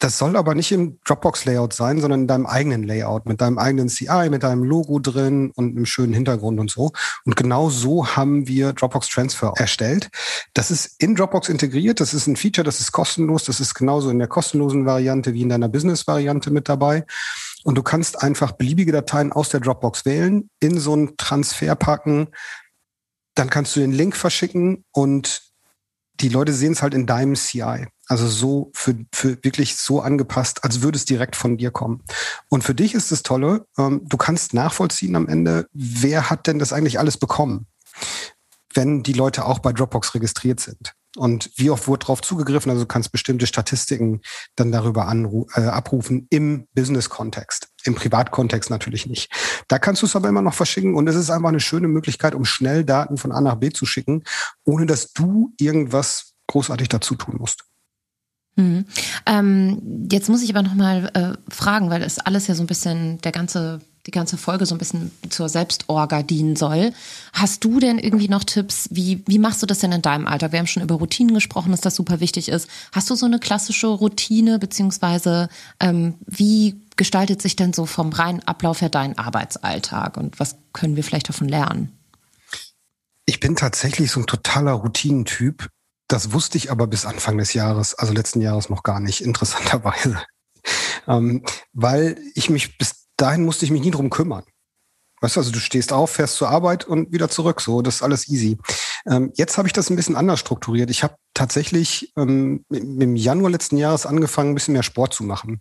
[0.00, 3.88] Das soll aber nicht im Dropbox-Layout sein, sondern in deinem eigenen Layout, mit deinem eigenen
[3.88, 6.92] CI, mit deinem Logo drin und einem schönen Hintergrund und so.
[7.24, 10.08] Und genau so haben wir Dropbox Transfer erstellt.
[10.54, 11.98] Das ist in Dropbox integriert.
[11.98, 13.44] Das ist ein Feature, das ist kostenlos.
[13.44, 17.04] Das ist genauso in der kostenlosen Variante wie in deiner Business-Variante mit dabei.
[17.64, 22.28] Und du kannst einfach beliebige Dateien aus der Dropbox wählen, in so einen Transfer packen.
[23.34, 25.42] Dann kannst du den Link verschicken und
[26.20, 27.86] die Leute sehen es halt in deinem CI.
[28.08, 32.02] Also so für, für wirklich so angepasst, als würde es direkt von dir kommen.
[32.48, 36.58] Und für dich ist das Tolle, ähm, du kannst nachvollziehen am Ende, wer hat denn
[36.58, 37.66] das eigentlich alles bekommen,
[38.74, 40.94] wenn die Leute auch bei Dropbox registriert sind.
[41.16, 42.70] Und wie oft wurde darauf zugegriffen?
[42.70, 44.20] Also du kannst bestimmte Statistiken
[44.56, 45.10] dann darüber
[45.54, 47.68] äh, abrufen im Business-Kontext.
[47.84, 49.32] Im Privatkontext natürlich nicht.
[49.68, 52.34] Da kannst du es aber immer noch verschicken und es ist einfach eine schöne Möglichkeit,
[52.34, 54.22] um schnell Daten von A nach B zu schicken,
[54.64, 57.64] ohne dass du irgendwas großartig dazu tun musst.
[58.58, 58.86] Mhm.
[59.24, 63.20] Ähm, jetzt muss ich aber nochmal äh, fragen, weil es alles ja so ein bisschen,
[63.20, 66.92] der ganze, die ganze Folge so ein bisschen zur Selbstorga dienen soll.
[67.32, 70.50] Hast du denn irgendwie noch Tipps, wie, wie machst du das denn in deinem Alltag?
[70.50, 72.68] Wir haben schon über Routinen gesprochen, dass das super wichtig ist.
[72.90, 78.42] Hast du so eine klassische Routine, beziehungsweise ähm, wie gestaltet sich denn so vom reinen
[78.42, 81.92] Ablauf her dein Arbeitsalltag und was können wir vielleicht davon lernen?
[83.24, 85.68] Ich bin tatsächlich so ein totaler Routinentyp.
[86.08, 90.22] Das wusste ich aber bis Anfang des Jahres, also letzten Jahres noch gar nicht, interessanterweise.
[91.06, 94.44] ähm, weil ich mich, bis dahin musste ich mich nie drum kümmern.
[95.20, 97.60] Weißt du, also du stehst auf, fährst zur Arbeit und wieder zurück.
[97.60, 98.56] So, das ist alles easy.
[99.06, 100.90] Ähm, jetzt habe ich das ein bisschen anders strukturiert.
[100.90, 105.60] Ich habe tatsächlich ähm, im Januar letzten Jahres angefangen, ein bisschen mehr Sport zu machen.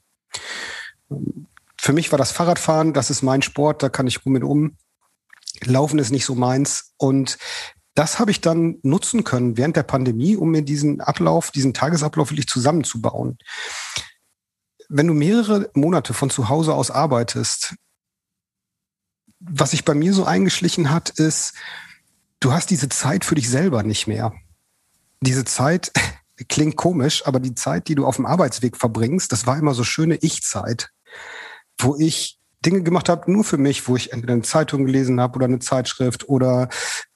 [1.79, 4.77] Für mich war das Fahrradfahren, das ist mein Sport, da kann ich gut mit um.
[5.63, 6.93] Laufen ist nicht so meins.
[6.97, 7.37] Und
[7.97, 12.29] das habe ich dann nutzen können während der Pandemie, um mir diesen Ablauf, diesen Tagesablauf
[12.29, 13.39] wirklich zusammenzubauen.
[14.87, 17.73] Wenn du mehrere Monate von zu Hause aus arbeitest,
[19.39, 21.53] was sich bei mir so eingeschlichen hat, ist,
[22.39, 24.31] du hast diese Zeit für dich selber nicht mehr.
[25.21, 25.91] Diese Zeit
[26.49, 29.83] klingt komisch, aber die Zeit, die du auf dem Arbeitsweg verbringst, das war immer so
[29.83, 30.91] schöne Ich-Zeit,
[31.79, 35.37] wo ich Dinge gemacht habe, nur für mich, wo ich entweder eine Zeitung gelesen habe
[35.37, 36.69] oder eine Zeitschrift oder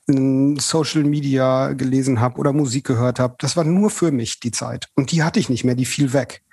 [0.08, 3.36] Social Media gelesen habe oder Musik gehört habe.
[3.40, 4.88] Das war nur für mich die Zeit.
[4.96, 6.44] Und die hatte ich nicht mehr, die fiel weg.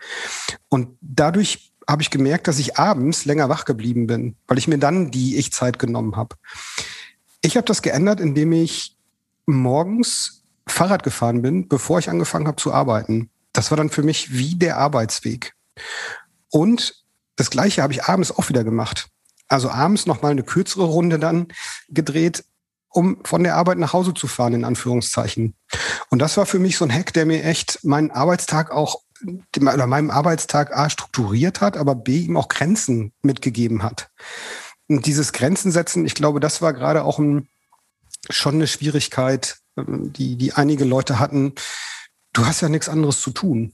[0.68, 4.78] Und dadurch habe ich gemerkt, dass ich abends länger wach geblieben bin, weil ich mir
[4.78, 6.36] dann die Ich-Zeit genommen habe.
[7.40, 8.96] Ich habe das geändert, indem ich
[9.46, 13.30] morgens Fahrrad gefahren bin, bevor ich angefangen habe zu arbeiten.
[13.52, 15.54] Das war dann für mich wie der Arbeitsweg.
[16.50, 17.04] Und
[17.36, 19.08] das Gleiche habe ich abends auch wieder gemacht.
[19.48, 21.48] Also abends noch mal eine kürzere Runde dann
[21.88, 22.44] gedreht,
[22.90, 25.54] um von der Arbeit nach Hause zu fahren, in Anführungszeichen.
[26.10, 29.02] Und das war für mich so ein Hack, der mir echt meinen Arbeitstag auch
[29.60, 34.10] oder meinem Arbeitstag A strukturiert hat, aber B ihm auch Grenzen mitgegeben hat.
[34.88, 37.48] Und dieses Grenzen setzen, ich glaube, das war gerade auch ein,
[38.30, 41.54] schon eine Schwierigkeit, ähm, die, die einige Leute hatten.
[42.32, 43.72] Du hast ja nichts anderes zu tun.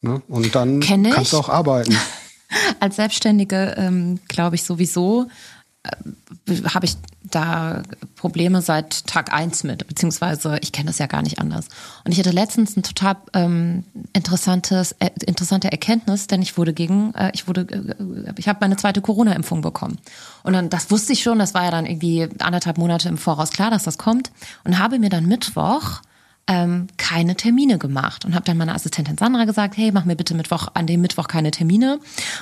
[0.00, 0.22] Ne?
[0.28, 1.96] Und dann kannst du auch arbeiten.
[2.80, 5.28] Als Selbstständige ähm, glaube ich sowieso,
[6.74, 7.82] habe ich da
[8.16, 11.68] Probleme seit Tag eins mit, beziehungsweise ich kenne das ja gar nicht anders.
[12.04, 17.14] Und ich hatte letztens ein total ähm, interessantes, äh, interessante Erkenntnis, denn ich wurde gegen,
[17.14, 19.98] äh, ich wurde, äh, ich habe meine zweite Corona-Impfung bekommen.
[20.42, 23.50] Und dann, das wusste ich schon, das war ja dann irgendwie anderthalb Monate im Voraus
[23.50, 24.30] klar, dass das kommt.
[24.64, 26.02] Und habe mir dann Mittwoch
[26.46, 30.34] ähm, keine Termine gemacht und habe dann meiner Assistentin Sandra gesagt, hey, mach mir bitte
[30.34, 32.00] Mittwoch an dem Mittwoch keine Termine.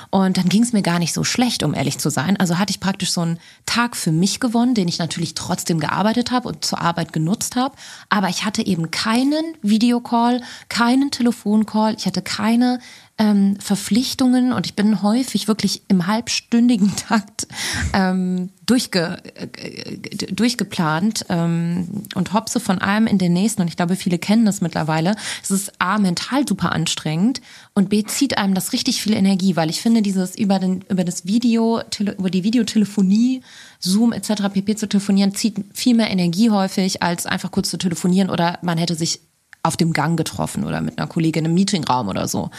[0.09, 2.37] Und dann ging es mir gar nicht so schlecht, um ehrlich zu sein.
[2.37, 6.31] Also hatte ich praktisch so einen Tag für mich gewonnen, den ich natürlich trotzdem gearbeitet
[6.31, 7.75] habe und zur Arbeit genutzt habe.
[8.09, 12.79] Aber ich hatte eben keinen Videocall, keinen Telefoncall, ich hatte keine
[13.23, 17.47] ähm, Verpflichtungen und ich bin häufig wirklich im halbstündigen Takt
[17.93, 23.61] ähm, durchge, äh, durchgeplant ähm, und hopse von einem in den nächsten.
[23.61, 25.15] Und ich glaube, viele kennen das mittlerweile.
[25.41, 27.41] Es ist A, mental super anstrengend
[27.73, 31.05] und B, zieht einem das richtig viel Energie, weil ich finde, dieses über, den, über
[31.05, 33.41] das Video, über die Videotelefonie,
[33.79, 34.49] Zoom etc.
[34.51, 38.77] pp zu telefonieren, zieht viel mehr Energie häufig, als einfach kurz zu telefonieren oder man
[38.77, 39.21] hätte sich
[39.63, 42.49] auf dem Gang getroffen oder mit einer Kollegin im Meetingraum oder so.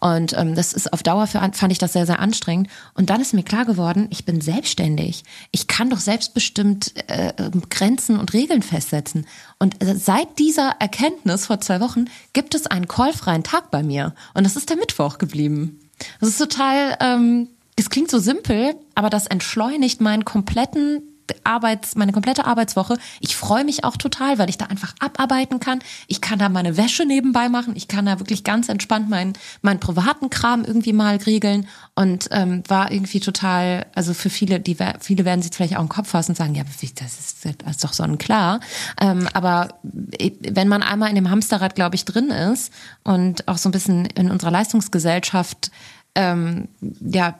[0.00, 2.68] Und ähm, das ist auf Dauer für, fand ich das sehr, sehr anstrengend.
[2.94, 5.24] Und dann ist mir klar geworden, ich bin selbstständig.
[5.50, 7.34] Ich kann doch selbstbestimmt äh,
[7.68, 9.26] Grenzen und Regeln festsetzen.
[9.58, 14.14] Und äh, seit dieser Erkenntnis vor zwei Wochen gibt es einen callfreien Tag bei mir.
[14.32, 15.80] Und das ist der Mittwoch geblieben.
[16.20, 21.02] Das ist total, ähm, das klingt so simpel, aber das entschleunigt meinen kompletten
[21.44, 22.98] Arbeits, meine komplette Arbeitswoche.
[23.20, 25.80] Ich freue mich auch total, weil ich da einfach abarbeiten kann.
[26.06, 27.76] Ich kann da meine Wäsche nebenbei machen.
[27.76, 32.62] Ich kann da wirklich ganz entspannt meinen, meinen privaten Kram irgendwie mal regeln und ähm,
[32.68, 36.32] war irgendwie total, also für viele, die viele werden sich vielleicht auch im Kopf fassen
[36.32, 38.60] und sagen, ja, das ist, das ist doch sonnenklar.
[39.00, 43.68] Ähm, aber wenn man einmal in dem Hamsterrad, glaube ich, drin ist und auch so
[43.68, 45.70] ein bisschen in unserer Leistungsgesellschaft
[46.14, 46.68] ähm,
[47.00, 47.36] ja,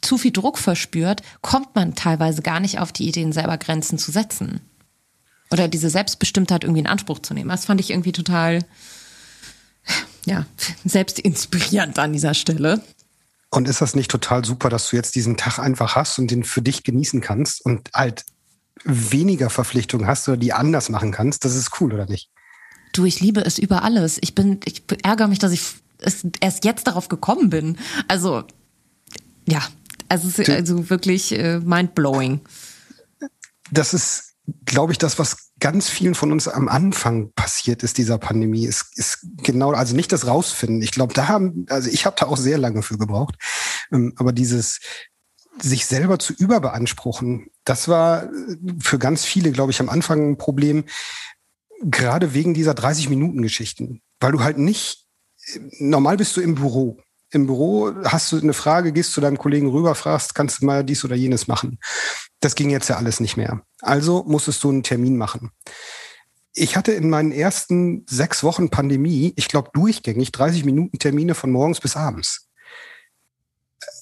[0.00, 4.10] zu viel Druck verspürt, kommt man teilweise gar nicht auf die Ideen, selber Grenzen zu
[4.10, 4.60] setzen.
[5.50, 7.50] Oder diese Selbstbestimmtheit irgendwie in Anspruch zu nehmen.
[7.50, 8.64] Das fand ich irgendwie total,
[10.24, 10.44] ja,
[10.84, 12.82] selbstinspirierend an dieser Stelle.
[13.50, 16.42] Und ist das nicht total super, dass du jetzt diesen Tag einfach hast und den
[16.42, 18.24] für dich genießen kannst und halt
[18.84, 21.44] weniger Verpflichtungen hast oder die anders machen kannst?
[21.44, 22.28] Das ist cool, oder nicht?
[22.92, 24.18] Du, ich liebe es über alles.
[24.20, 25.62] Ich bin, ich ärgere mich, dass ich
[26.40, 27.78] erst jetzt darauf gekommen bin.
[28.08, 28.44] Also,
[29.48, 29.62] ja,
[30.08, 32.40] also, es ist also wirklich äh, mind-blowing.
[33.70, 38.18] Das ist, glaube ich, das, was ganz vielen von uns am Anfang passiert ist, dieser
[38.18, 40.82] Pandemie, ist, ist genau, also nicht das Rausfinden.
[40.82, 43.36] Ich glaube, da haben, also ich habe da auch sehr lange für gebraucht.
[43.90, 44.80] Ähm, aber dieses,
[45.60, 48.28] sich selber zu überbeanspruchen, das war
[48.78, 50.84] für ganz viele, glaube ich, am Anfang ein Problem,
[51.82, 55.05] gerade wegen dieser 30-Minuten-Geschichten, weil du halt nicht
[55.78, 56.98] normal bist du im Büro.
[57.30, 60.84] Im Büro hast du eine Frage, gehst zu deinem Kollegen rüber, fragst, kannst du mal
[60.84, 61.78] dies oder jenes machen.
[62.40, 63.62] Das ging jetzt ja alles nicht mehr.
[63.80, 65.50] Also musstest du einen Termin machen.
[66.54, 71.50] Ich hatte in meinen ersten sechs Wochen Pandemie, ich glaube durchgängig, 30 Minuten Termine von
[71.50, 72.48] morgens bis abends.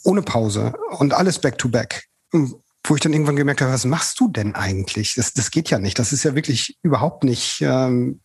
[0.04, 2.04] Ohne Pause und alles back to back.
[2.30, 5.14] Wo ich dann irgendwann gemerkt habe, was machst du denn eigentlich?
[5.14, 5.98] Das, das geht ja nicht.
[5.98, 8.20] Das ist ja wirklich überhaupt nicht ähm,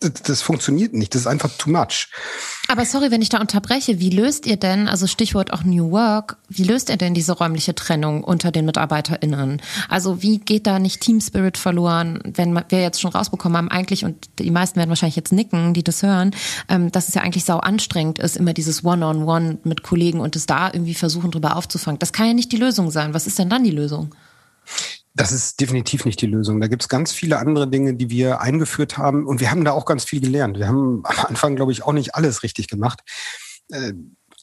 [0.00, 1.14] das, das funktioniert nicht.
[1.14, 2.08] Das ist einfach too much.
[2.68, 6.36] Aber sorry, wenn ich da unterbreche, wie löst ihr denn, also Stichwort auch New Work,
[6.48, 9.62] wie löst ihr denn diese räumliche Trennung unter den MitarbeiterInnen?
[9.88, 14.04] Also wie geht da nicht Team Spirit verloren, wenn wir jetzt schon rausbekommen haben, eigentlich,
[14.04, 16.32] und die meisten werden wahrscheinlich jetzt nicken, die das hören,
[16.68, 20.20] ähm, dass es ja eigentlich sau anstrengend ist, immer dieses One-on-One -on -One mit Kollegen
[20.20, 21.98] und es da irgendwie versuchen, drüber aufzufangen.
[21.98, 23.14] Das kann ja nicht die Lösung sein.
[23.14, 24.14] Was ist denn dann die Lösung?
[25.18, 26.60] Das ist definitiv nicht die Lösung.
[26.60, 29.26] Da gibt es ganz viele andere Dinge, die wir eingeführt haben.
[29.26, 30.58] Und wir haben da auch ganz viel gelernt.
[30.58, 33.00] Wir haben am Anfang, glaube ich, auch nicht alles richtig gemacht.
[33.70, 33.94] Äh,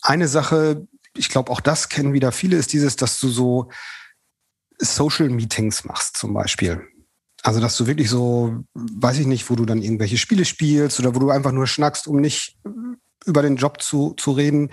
[0.01, 0.85] eine Sache,
[1.15, 3.69] ich glaube, auch das kennen wieder viele, ist dieses, dass du so
[4.77, 6.81] Social Meetings machst zum Beispiel.
[7.41, 11.15] Also, dass du wirklich so, weiß ich nicht, wo du dann irgendwelche Spiele spielst oder
[11.15, 12.57] wo du einfach nur schnackst, um nicht
[13.25, 14.71] über den Job zu, zu reden.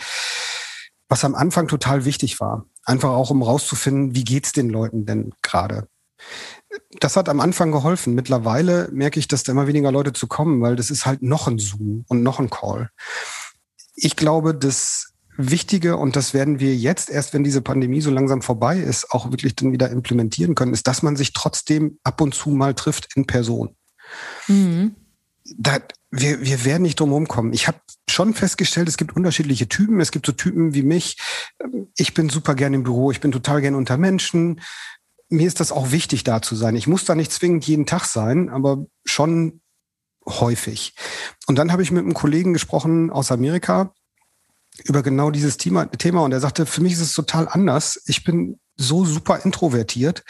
[1.09, 2.67] Was am Anfang total wichtig war.
[2.85, 5.89] Einfach auch, um rauszufinden, wie geht's den Leuten denn gerade?
[7.01, 8.15] Das hat am Anfang geholfen.
[8.15, 11.47] Mittlerweile merke ich, dass da immer weniger Leute zu kommen, weil das ist halt noch
[11.47, 12.91] ein Zoom und noch ein Call.
[13.95, 18.43] Ich glaube, das Wichtige, und das werden wir jetzt erst, wenn diese Pandemie so langsam
[18.43, 22.35] vorbei ist, auch wirklich dann wieder implementieren können, ist, dass man sich trotzdem ab und
[22.35, 23.75] zu mal trifft in Person.
[24.47, 24.95] Mhm.
[25.45, 27.53] Da, wir, wir werden nicht drum herum kommen.
[27.53, 30.01] Ich habe schon festgestellt, es gibt unterschiedliche Typen.
[30.01, 31.17] Es gibt so Typen wie mich.
[31.97, 34.61] Ich bin super gern im Büro, ich bin total gern unter Menschen
[35.33, 36.77] mir ist das auch wichtig, da zu sein.
[36.77, 39.63] Ich muss da nicht zwingend jeden Tag sein, aber schon
[40.27, 40.95] häufig.
[41.47, 43.95] Und dann habe ich mit einem Kollegen gesprochen aus Amerika
[44.85, 48.01] über genau dieses Thema, Thema und er sagte, für mich ist es total anders.
[48.07, 50.23] Ich bin so super introvertiert.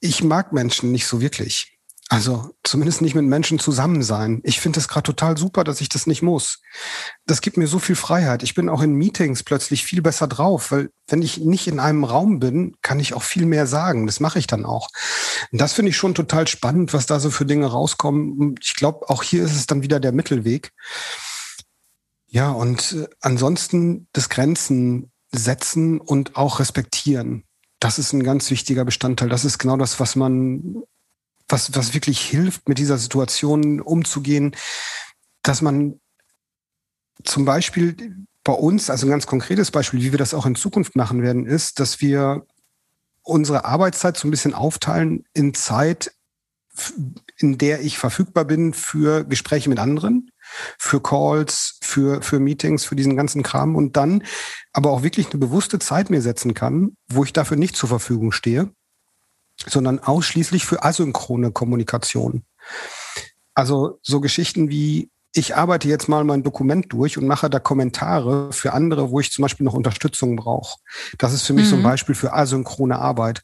[0.00, 1.75] Ich mag Menschen nicht so wirklich.
[2.08, 4.40] Also zumindest nicht mit Menschen zusammen sein.
[4.44, 6.60] Ich finde es gerade total super, dass ich das nicht muss.
[7.26, 8.44] Das gibt mir so viel Freiheit.
[8.44, 12.04] Ich bin auch in Meetings plötzlich viel besser drauf, weil wenn ich nicht in einem
[12.04, 14.06] Raum bin, kann ich auch viel mehr sagen.
[14.06, 14.88] Das mache ich dann auch.
[15.50, 18.54] Und das finde ich schon total spannend, was da so für Dinge rauskommen.
[18.62, 20.72] Ich glaube, auch hier ist es dann wieder der Mittelweg.
[22.28, 27.44] Ja, und äh, ansonsten das Grenzen setzen und auch respektieren.
[27.80, 29.28] Das ist ein ganz wichtiger Bestandteil.
[29.28, 30.84] Das ist genau das, was man
[31.48, 34.56] was, was wirklich hilft, mit dieser Situation umzugehen,
[35.42, 36.00] dass man
[37.24, 40.96] zum Beispiel bei uns, also ein ganz konkretes Beispiel, wie wir das auch in Zukunft
[40.96, 42.46] machen werden, ist, dass wir
[43.22, 46.12] unsere Arbeitszeit so ein bisschen aufteilen in Zeit,
[47.38, 50.30] in der ich verfügbar bin für Gespräche mit anderen,
[50.78, 54.22] für Calls, für, für Meetings, für diesen ganzen Kram und dann
[54.72, 58.30] aber auch wirklich eine bewusste Zeit mir setzen kann, wo ich dafür nicht zur Verfügung
[58.30, 58.70] stehe
[59.64, 62.44] sondern ausschließlich für asynchrone Kommunikation.
[63.54, 68.52] Also so Geschichten wie, ich arbeite jetzt mal mein Dokument durch und mache da Kommentare
[68.52, 70.78] für andere, wo ich zum Beispiel noch Unterstützung brauche.
[71.18, 71.70] Das ist für mich mhm.
[71.70, 71.84] so ein mhm.
[71.84, 73.42] Beispiel für asynchrone Arbeit.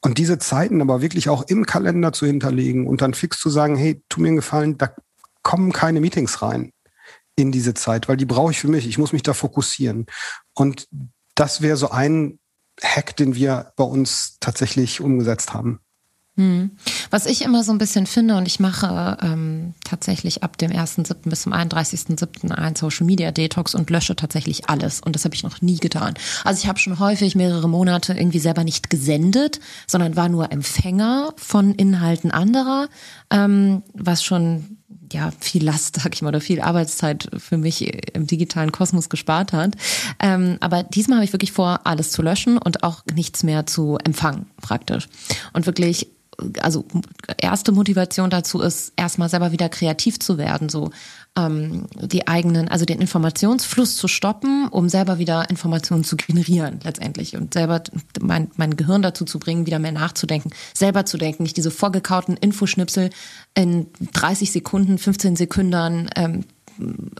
[0.00, 3.76] Und diese Zeiten aber wirklich auch im Kalender zu hinterlegen und dann fix zu sagen,
[3.76, 4.94] hey, tu mir einen Gefallen, da
[5.42, 6.72] kommen keine Meetings rein
[7.34, 8.86] in diese Zeit, weil die brauche ich für mich.
[8.86, 10.06] Ich muss mich da fokussieren.
[10.54, 10.88] Und
[11.34, 12.38] das wäre so ein
[12.80, 15.80] Hack, den wir bei uns tatsächlich umgesetzt haben.
[16.36, 16.70] Hm.
[17.10, 21.28] Was ich immer so ein bisschen finde, und ich mache ähm, tatsächlich ab dem 1.7.
[21.28, 22.50] bis zum 31.7.
[22.52, 25.02] ein Social Media Detox und lösche tatsächlich alles.
[25.02, 26.14] Und das habe ich noch nie getan.
[26.42, 31.34] Also ich habe schon häufig mehrere Monate irgendwie selber nicht gesendet, sondern war nur Empfänger
[31.36, 32.88] von Inhalten anderer,
[33.30, 34.78] ähm, was schon
[35.12, 39.52] ja viel Last, sag ich mal, oder viel Arbeitszeit für mich im digitalen Kosmos gespart
[39.52, 39.74] hat.
[40.18, 43.98] Ähm, aber diesmal habe ich wirklich vor, alles zu löschen und auch nichts mehr zu
[44.04, 45.08] empfangen, praktisch.
[45.52, 46.08] Und wirklich
[46.60, 46.84] also
[47.38, 50.90] erste Motivation dazu ist, erstmal selber wieder kreativ zu werden, so
[51.36, 57.36] ähm, die eigenen, also den Informationsfluss zu stoppen, um selber wieder Informationen zu generieren letztendlich
[57.36, 57.82] und selber
[58.20, 62.36] mein, mein Gehirn dazu zu bringen, wieder mehr nachzudenken, selber zu denken, nicht diese vorgekauten
[62.36, 63.10] Infoschnipsel
[63.54, 66.44] in 30 Sekunden, 15 Sekunden ähm,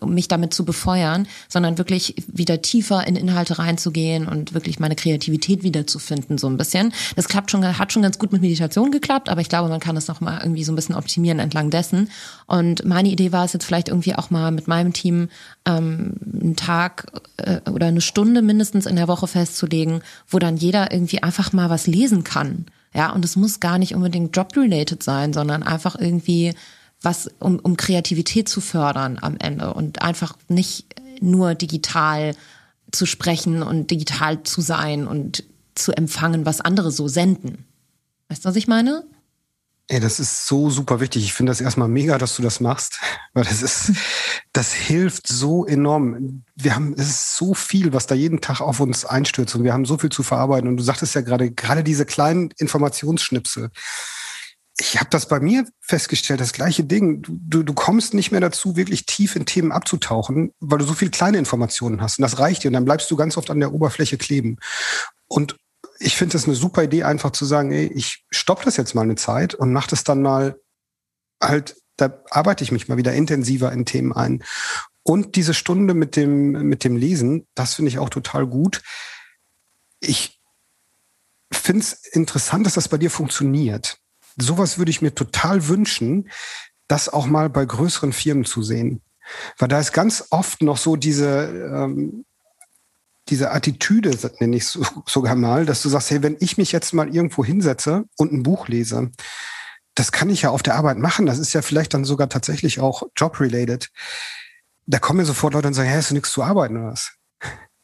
[0.01, 4.97] um mich damit zu befeuern, sondern wirklich wieder tiefer in Inhalte reinzugehen und wirklich meine
[4.97, 6.93] Kreativität wiederzufinden, so ein bisschen.
[7.17, 9.95] Das klappt schon, hat schon ganz gut mit Meditation geklappt, aber ich glaube, man kann
[9.95, 12.11] das noch mal irgendwie so ein bisschen optimieren entlang dessen.
[12.47, 15.29] Und meine Idee war es jetzt vielleicht irgendwie auch mal mit meinem Team
[15.65, 20.93] ähm, einen Tag äh, oder eine Stunde mindestens in der Woche festzulegen, wo dann jeder
[20.93, 22.67] irgendwie einfach mal was lesen kann.
[22.95, 26.55] Ja, und es muss gar nicht unbedingt job-related sein, sondern einfach irgendwie
[27.03, 30.87] was, um, um Kreativität zu fördern am Ende und einfach nicht
[31.21, 32.35] nur digital
[32.91, 37.65] zu sprechen und digital zu sein und zu empfangen, was andere so senden.
[38.29, 39.05] Weißt du, was ich meine?
[39.89, 41.25] Ey, das ist so super wichtig.
[41.25, 43.01] Ich finde das erstmal mega, dass du das machst,
[43.35, 43.93] weil das ist,
[44.53, 46.45] das hilft so enorm.
[46.55, 49.73] Wir haben, es ist so viel, was da jeden Tag auf uns einstürzt und wir
[49.73, 50.69] haben so viel zu verarbeiten.
[50.69, 53.71] Und du sagtest ja gerade, gerade diese kleinen Informationsschnipsel
[54.79, 57.23] ich habe das bei mir festgestellt, das gleiche Ding.
[57.29, 61.11] Du, du kommst nicht mehr dazu, wirklich tief in Themen abzutauchen, weil du so viele
[61.11, 62.19] kleine Informationen hast.
[62.19, 62.69] Und das reicht dir.
[62.69, 64.59] Und dann bleibst du ganz oft an der Oberfläche kleben.
[65.29, 65.57] Und
[65.99, 69.03] ich finde das eine super Idee, einfach zu sagen, ey, ich stopp das jetzt mal
[69.03, 70.59] eine Zeit und mach das dann mal
[71.41, 74.43] halt, da arbeite ich mich mal wieder intensiver in Themen ein.
[75.03, 78.83] Und diese Stunde mit dem, mit dem Lesen, das finde ich auch total gut.
[80.01, 80.41] Ich
[81.53, 84.02] finde es interessant, dass das bei dir funktioniert
[84.37, 86.31] sowas würde ich mir total wünschen,
[86.89, 89.03] das auch mal bei größeren Firmen zu sehen.
[89.59, 92.25] Weil da ist ganz oft noch so diese, ähm,
[93.29, 96.93] diese Attitüde, nenne ich so, sogar mal, dass du sagst, hey, wenn ich mich jetzt
[96.93, 99.11] mal irgendwo hinsetze und ein Buch lese,
[99.95, 101.27] das kann ich ja auf der Arbeit machen.
[101.27, 103.91] Das ist ja vielleicht dann sogar tatsächlich auch job-related.
[104.87, 107.13] Da kommen mir sofort Leute und sagen, hey, hast du nichts zu arbeiten oder was?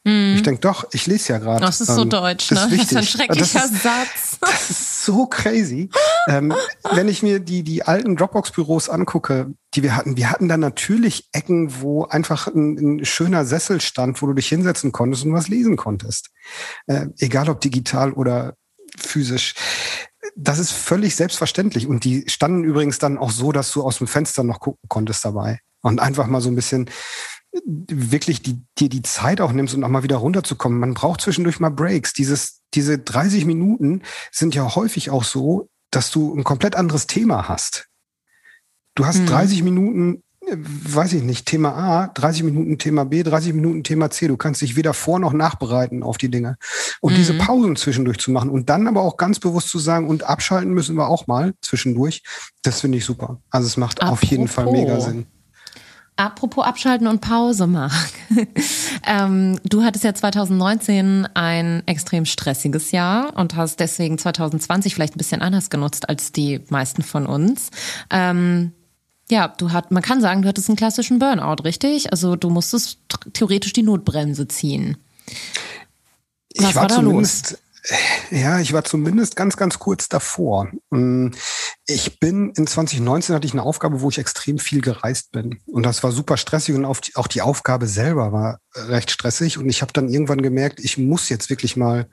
[0.05, 0.35] Mhm.
[0.35, 1.59] Ich denke, doch, ich lese ja gerade.
[1.59, 2.55] Das ist so ähm, deutsch, ne?
[2.55, 4.37] Das ist, das ist ein schrecklicher das ist, Satz.
[4.41, 5.89] Das ist so crazy.
[6.27, 6.53] ähm,
[6.93, 11.27] wenn ich mir die, die alten Dropbox-Büros angucke, die wir hatten, wir hatten da natürlich
[11.33, 15.49] Ecken, wo einfach ein, ein, schöner Sessel stand, wo du dich hinsetzen konntest und was
[15.49, 16.29] lesen konntest.
[16.87, 18.53] Äh, egal ob digital oder
[18.97, 19.55] physisch.
[20.35, 21.87] Das ist völlig selbstverständlich.
[21.87, 25.25] Und die standen übrigens dann auch so, dass du aus dem Fenster noch gucken konntest
[25.25, 25.59] dabei.
[25.81, 26.89] Und einfach mal so ein bisschen
[27.63, 30.79] wirklich die, dir die Zeit auch nimmst und auch mal wieder runterzukommen.
[30.79, 32.13] Man braucht zwischendurch mal Breaks.
[32.13, 37.47] Dieses, diese 30 Minuten sind ja häufig auch so, dass du ein komplett anderes Thema
[37.47, 37.87] hast.
[38.95, 39.25] Du hast mhm.
[39.27, 44.11] 30 Minuten, äh, weiß ich nicht, Thema A, 30 Minuten Thema B, 30 Minuten Thema
[44.11, 44.27] C.
[44.27, 46.57] Du kannst dich weder vor noch nachbereiten auf die Dinge.
[47.01, 47.17] Und mhm.
[47.17, 50.73] diese Pausen zwischendurch zu machen und dann aber auch ganz bewusst zu sagen, und abschalten
[50.73, 52.23] müssen wir auch mal zwischendurch,
[52.61, 53.41] das finde ich super.
[53.49, 54.23] Also es macht Apropos.
[54.23, 55.25] auf jeden Fall mega Sinn.
[56.19, 57.93] Apropos Abschalten und Pause, Marc.
[59.07, 65.17] ähm, du hattest ja 2019 ein extrem stressiges Jahr und hast deswegen 2020 vielleicht ein
[65.17, 67.69] bisschen anders genutzt als die meisten von uns.
[68.09, 68.73] Ähm,
[69.29, 72.11] ja, du hat, man kann sagen, du hattest einen klassischen Burnout, richtig?
[72.11, 72.99] Also du musstest
[73.31, 74.97] theoretisch die Notbremse ziehen.
[76.57, 77.57] Was ich war, war da los?
[78.29, 80.69] Ja, ich war zumindest ganz, ganz kurz davor.
[80.91, 81.29] Mm,
[81.87, 85.59] ich bin in 2019 hatte ich eine Aufgabe, wo ich extrem viel gereist bin.
[85.65, 89.57] Und das war super stressig und auch die Aufgabe selber war recht stressig.
[89.57, 92.07] Und ich habe dann irgendwann gemerkt, ich muss jetzt wirklich mal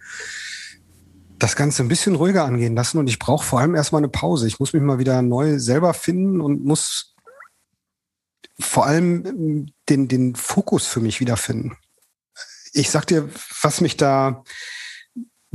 [1.39, 2.99] das Ganze ein bisschen ruhiger angehen lassen.
[2.99, 4.47] Und ich brauche vor allem erstmal eine Pause.
[4.47, 7.15] Ich muss mich mal wieder neu selber finden und muss
[8.59, 11.77] vor allem den, den Fokus für mich wiederfinden.
[12.73, 13.29] Ich sag dir,
[13.61, 14.43] was mich da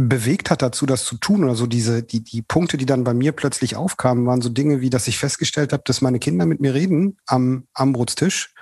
[0.08, 3.14] bewegt hat dazu, das zu tun oder so diese, die, die Punkte, die dann bei
[3.14, 6.60] mir plötzlich aufkamen, waren so Dinge wie, dass ich festgestellt habe, dass meine Kinder mit
[6.60, 8.54] mir reden am Armbrotstisch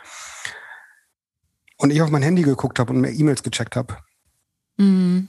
[1.77, 3.97] und ich auf mein Handy geguckt habe und mir E-Mails gecheckt habe.
[4.77, 5.27] Mhm.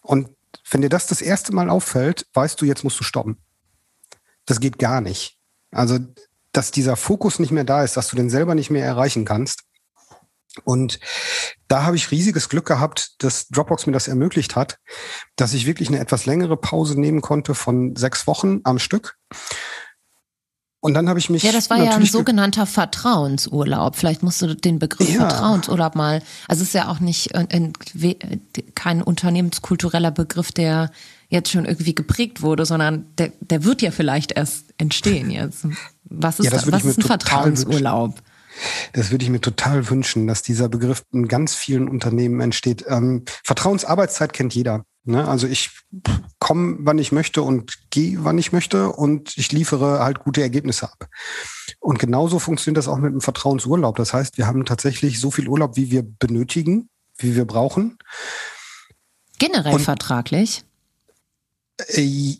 [0.00, 0.30] Und
[0.70, 3.38] wenn dir das das erste Mal auffällt, weißt du, jetzt musst du stoppen.
[4.46, 5.38] Das geht gar nicht.
[5.70, 5.98] Also,
[6.52, 9.64] dass dieser Fokus nicht mehr da ist, dass du den selber nicht mehr erreichen kannst,
[10.64, 11.00] und
[11.68, 14.78] da habe ich riesiges Glück gehabt, dass Dropbox mir das ermöglicht hat,
[15.36, 19.16] dass ich wirklich eine etwas längere Pause nehmen konnte von sechs Wochen am Stück.
[20.84, 21.44] Und dann habe ich mich.
[21.44, 23.94] Ja, das war ja ein sogenannter Vertrauensurlaub.
[23.94, 25.28] Vielleicht musst du den Begriff ja.
[25.28, 26.22] Vertrauensurlaub mal.
[26.48, 27.72] Also es ist ja auch nicht ein,
[28.74, 30.90] kein unternehmenskultureller Begriff, der
[31.28, 35.68] jetzt schon irgendwie geprägt wurde, sondern der, der wird ja vielleicht erst entstehen jetzt.
[36.04, 38.16] Was ist, ja, was ist ein Vertrauensurlaub?
[38.16, 38.31] Wünschen.
[38.92, 42.84] Das würde ich mir total wünschen, dass dieser Begriff in ganz vielen Unternehmen entsteht.
[42.88, 44.84] Ähm, Vertrauensarbeitszeit kennt jeder.
[45.04, 45.26] Ne?
[45.26, 45.70] Also ich
[46.38, 50.90] komme, wann ich möchte und gehe, wann ich möchte und ich liefere halt gute Ergebnisse
[50.92, 51.08] ab.
[51.80, 53.96] Und genauso funktioniert das auch mit dem Vertrauensurlaub.
[53.96, 57.98] Das heißt, wir haben tatsächlich so viel Urlaub, wie wir benötigen, wie wir brauchen.
[59.38, 60.64] Generell und, vertraglich?
[61.88, 62.36] Äh,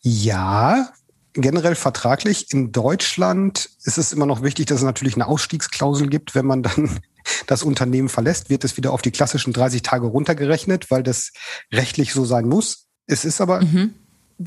[0.00, 0.88] ja,
[1.34, 2.52] generell vertraglich.
[2.52, 6.34] In Deutschland ist es immer noch wichtig, dass es natürlich eine Ausstiegsklausel gibt.
[6.34, 7.00] Wenn man dann
[7.46, 11.32] das Unternehmen verlässt, wird es wieder auf die klassischen 30 Tage runtergerechnet, weil das
[11.72, 12.86] rechtlich so sein muss.
[13.06, 13.94] Es ist aber mhm.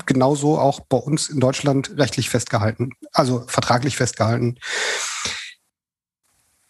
[0.06, 4.58] genauso auch bei uns in Deutschland rechtlich festgehalten, also vertraglich festgehalten.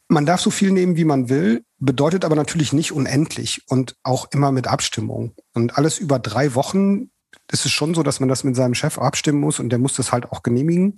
[0.09, 4.29] Man darf so viel nehmen, wie man will, bedeutet aber natürlich nicht unendlich und auch
[4.31, 5.35] immer mit Abstimmung.
[5.53, 7.11] Und alles über drei Wochen
[7.49, 9.95] das ist schon so, dass man das mit seinem Chef abstimmen muss und der muss
[9.95, 10.97] das halt auch genehmigen.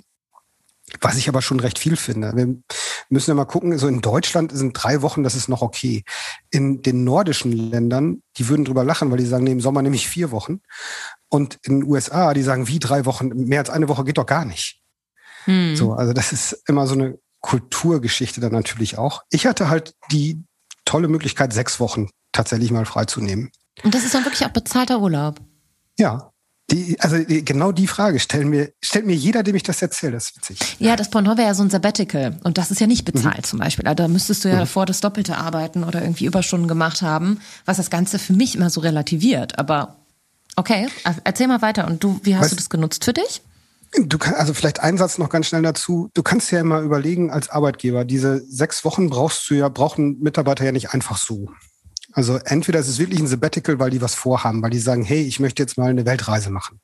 [1.03, 2.33] Was ich aber schon recht viel finde.
[2.35, 2.57] Wir
[3.11, 6.03] müssen ja mal gucken, so in Deutschland sind drei Wochen, das ist noch okay.
[6.51, 9.97] In den nordischen Ländern, die würden drüber lachen, weil die sagen, nee, im Sommer nehme
[9.97, 10.61] ich vier Wochen.
[11.29, 14.25] Und in den USA, die sagen, wie drei Wochen, mehr als eine Woche geht doch
[14.25, 14.81] gar nicht.
[15.45, 15.77] Hm.
[15.77, 19.25] So, also das ist immer so eine Kulturgeschichte dann natürlich auch.
[19.31, 20.43] Ich hatte halt die
[20.87, 23.51] tolle Möglichkeit, sechs Wochen tatsächlich mal freizunehmen.
[23.83, 25.41] Und das ist dann wirklich auch bezahlter Urlaub?
[25.99, 26.28] Ja.
[26.71, 30.12] Die, also die, genau die Frage stellen mir, stellt mir jeder, dem ich das erzähle.
[30.12, 30.59] Das ist witzig.
[30.79, 33.45] Ja, das Porno wäre ja so ein Sabbatical und das ist ja nicht bezahlt mhm.
[33.45, 33.87] zum Beispiel.
[33.87, 34.61] Also da müsstest du ja mhm.
[34.61, 38.69] davor das Doppelte arbeiten oder irgendwie Überstunden gemacht haben, was das Ganze für mich immer
[38.69, 39.59] so relativiert.
[39.59, 39.97] Aber
[40.57, 41.87] okay, also erzähl mal weiter.
[41.87, 43.41] Und du, wie hast was, du das genutzt für dich?
[43.97, 46.11] Du kannst, also vielleicht ein Satz noch ganz schnell dazu.
[46.12, 50.66] Du kannst ja immer überlegen als Arbeitgeber, diese sechs Wochen brauchst du ja, brauchen Mitarbeiter
[50.66, 51.49] ja nicht einfach so.
[52.13, 55.23] Also entweder ist es wirklich ein Sabbatical, weil die was vorhaben, weil die sagen, hey,
[55.23, 56.81] ich möchte jetzt mal eine Weltreise machen.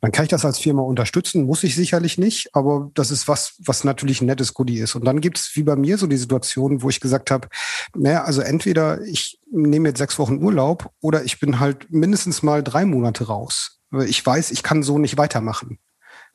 [0.00, 3.54] Dann kann ich das als Firma unterstützen, muss ich sicherlich nicht, aber das ist was,
[3.58, 4.94] was natürlich ein nettes Goodie ist.
[4.94, 7.48] Und dann gibt es wie bei mir so die Situation, wo ich gesagt habe,
[7.96, 12.62] naja, also entweder ich nehme jetzt sechs Wochen Urlaub oder ich bin halt mindestens mal
[12.62, 13.80] drei Monate raus.
[14.06, 15.78] Ich weiß, ich kann so nicht weitermachen,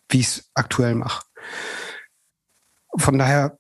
[0.10, 1.26] wie ich es aktuell mache.
[2.97, 3.60] Von daher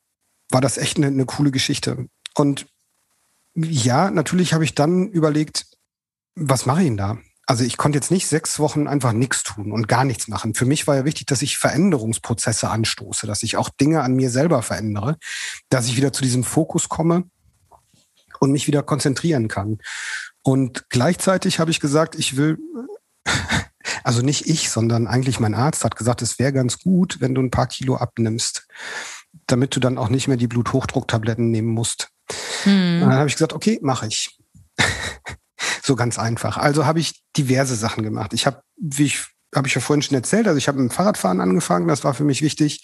[0.49, 2.07] war das echt eine, eine coole Geschichte.
[2.35, 2.65] Und
[3.63, 5.65] ja, natürlich habe ich dann überlegt,
[6.35, 7.17] was mache ich denn da?
[7.45, 10.53] Also ich konnte jetzt nicht sechs Wochen einfach nichts tun und gar nichts machen.
[10.53, 14.29] Für mich war ja wichtig, dass ich Veränderungsprozesse anstoße, dass ich auch Dinge an mir
[14.29, 15.17] selber verändere,
[15.69, 17.23] dass ich wieder zu diesem Fokus komme
[18.39, 19.79] und mich wieder konzentrieren kann.
[20.43, 22.59] Und gleichzeitig habe ich gesagt, ich will,
[24.03, 27.41] also nicht ich, sondern eigentlich mein Arzt hat gesagt, es wäre ganz gut, wenn du
[27.41, 28.67] ein paar Kilo abnimmst,
[29.47, 32.11] damit du dann auch nicht mehr die Bluthochdrucktabletten nehmen musst.
[32.63, 33.01] Hm.
[33.01, 34.37] dann habe ich gesagt, okay, mache ich.
[35.81, 36.57] so ganz einfach.
[36.57, 38.33] Also habe ich diverse Sachen gemacht.
[38.33, 39.25] Ich habe, wie ich
[39.55, 40.47] habe ich ja vorhin schon erzählt.
[40.47, 42.83] Also ich habe mit dem Fahrradfahren angefangen, das war für mich wichtig.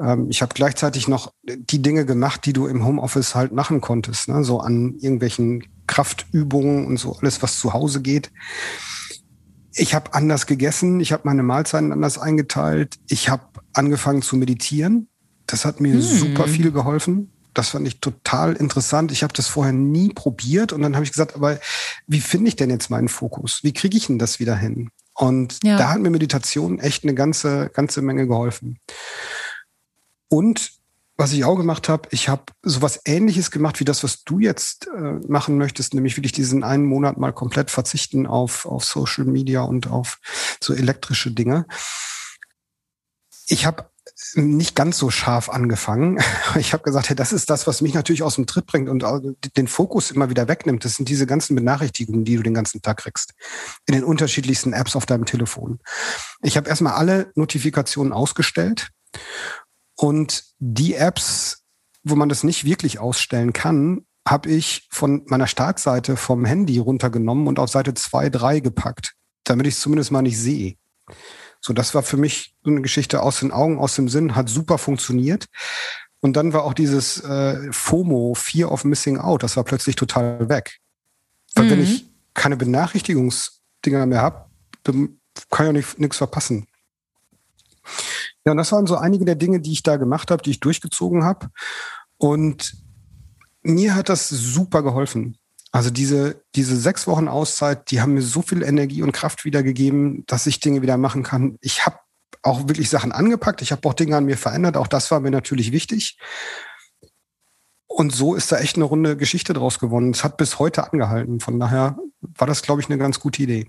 [0.00, 4.28] Ähm, ich habe gleichzeitig noch die Dinge gemacht, die du im Homeoffice halt machen konntest,
[4.28, 4.42] ne?
[4.44, 8.30] so an irgendwelchen Kraftübungen und so alles, was zu Hause geht.
[9.74, 15.08] Ich habe anders gegessen, ich habe meine Mahlzeiten anders eingeteilt, ich habe angefangen zu meditieren.
[15.46, 16.00] Das hat mir hm.
[16.00, 17.30] super viel geholfen.
[17.58, 19.10] Das fand ich total interessant.
[19.10, 21.58] Ich habe das vorher nie probiert und dann habe ich gesagt, aber
[22.06, 23.64] wie finde ich denn jetzt meinen Fokus?
[23.64, 24.90] Wie kriege ich denn das wieder hin?
[25.12, 25.76] Und ja.
[25.76, 28.78] da hat mir Meditation echt eine ganze, ganze Menge geholfen.
[30.28, 30.70] Und
[31.16, 34.86] was ich auch gemacht habe, ich habe sowas ähnliches gemacht wie das, was du jetzt
[34.96, 39.24] äh, machen möchtest, nämlich will ich diesen einen Monat mal komplett verzichten auf, auf Social
[39.24, 40.20] Media und auf
[40.60, 41.66] so elektrische Dinge.
[43.46, 43.90] Ich habe
[44.34, 46.18] nicht ganz so scharf angefangen.
[46.56, 49.04] Ich habe gesagt, hey, das ist das, was mich natürlich aus dem Tritt bringt und
[49.56, 50.84] den Fokus immer wieder wegnimmt.
[50.84, 53.34] Das sind diese ganzen Benachrichtigungen, die du den ganzen Tag kriegst.
[53.86, 55.78] In den unterschiedlichsten Apps auf deinem Telefon.
[56.42, 58.88] Ich habe erstmal alle Notifikationen ausgestellt
[59.94, 61.64] und die Apps,
[62.02, 67.46] wo man das nicht wirklich ausstellen kann, habe ich von meiner Startseite vom Handy runtergenommen
[67.46, 69.14] und auf Seite 2, 3 gepackt,
[69.44, 70.76] damit ich es zumindest mal nicht sehe.
[71.60, 74.48] So, das war für mich so eine Geschichte aus den Augen, aus dem Sinn, hat
[74.48, 75.46] super funktioniert.
[76.20, 80.48] Und dann war auch dieses äh, FOMO, Fear of Missing Out, das war plötzlich total
[80.48, 80.78] weg.
[81.54, 81.70] Weil mhm.
[81.70, 84.46] wenn ich keine Benachrichtigungsdinger mehr habe,
[84.82, 86.66] dann kann ich ja nichts verpassen.
[88.44, 90.60] Ja, und das waren so einige der Dinge, die ich da gemacht habe, die ich
[90.60, 91.48] durchgezogen habe.
[92.16, 92.74] Und
[93.62, 95.38] mir hat das super geholfen.
[95.70, 100.24] Also diese, diese sechs Wochen Auszeit, die haben mir so viel Energie und Kraft wiedergegeben,
[100.26, 101.58] dass ich Dinge wieder machen kann.
[101.60, 101.98] Ich habe
[102.42, 103.62] auch wirklich Sachen angepackt.
[103.62, 104.76] Ich habe auch Dinge an mir verändert.
[104.76, 106.18] Auch das war mir natürlich wichtig.
[107.86, 110.10] Und so ist da echt eine runde Geschichte draus gewonnen.
[110.10, 111.40] Es hat bis heute angehalten.
[111.40, 113.66] Von daher war das, glaube ich, eine ganz gute Idee.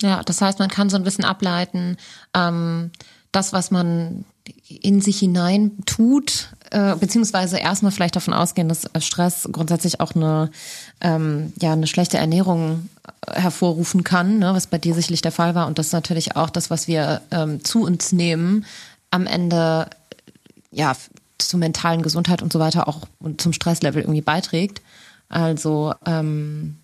[0.00, 1.96] Ja, das heißt, man kann so ein bisschen ableiten,
[2.34, 2.90] ähm,
[3.32, 4.24] das, was man
[4.68, 10.50] in sich hinein tut, äh, beziehungsweise erstmal vielleicht davon ausgehen, dass Stress grundsätzlich auch eine,
[11.00, 12.88] ähm, ja, eine schlechte Ernährung
[13.28, 15.68] äh, hervorrufen kann, ne, was bei dir sicherlich der Fall war.
[15.68, 18.66] Und das natürlich auch das, was wir ähm, zu uns nehmen,
[19.12, 19.88] am Ende
[20.72, 20.96] ja
[21.38, 24.82] zur mentalen Gesundheit und so weiter auch und zum Stresslevel irgendwie beiträgt.
[25.28, 26.78] Also ähm,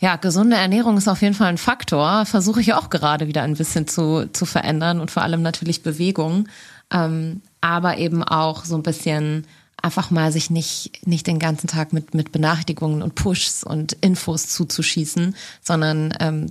[0.00, 2.26] ja, gesunde Ernährung ist auf jeden Fall ein Faktor.
[2.26, 6.48] Versuche ich auch gerade wieder ein bisschen zu, zu verändern und vor allem natürlich Bewegung.
[6.90, 9.46] Ähm, aber eben auch so ein bisschen
[9.82, 14.48] einfach mal sich nicht, nicht den ganzen Tag mit, mit Benachrichtigungen und Pushs und Infos
[14.48, 16.46] zuzuschießen, sondern ähm,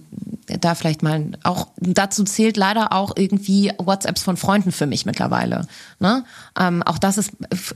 [0.59, 5.67] da vielleicht mal auch, dazu zählt leider auch irgendwie WhatsApps von Freunden für mich mittlerweile.
[5.99, 6.23] Ne?
[6.59, 7.31] Ähm, auch das ist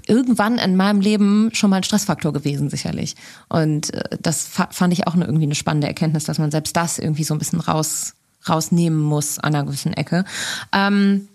[0.07, 3.15] irgendwann in meinem Leben schon mal ein Stressfaktor gewesen, sicherlich.
[3.49, 6.99] Und äh, das fand ich auch eine, irgendwie eine spannende Erkenntnis, dass man selbst das
[6.99, 8.15] irgendwie so ein bisschen raus,
[8.47, 10.25] rausnehmen muss an einer gewissen Ecke.
[10.71, 11.27] Ähm,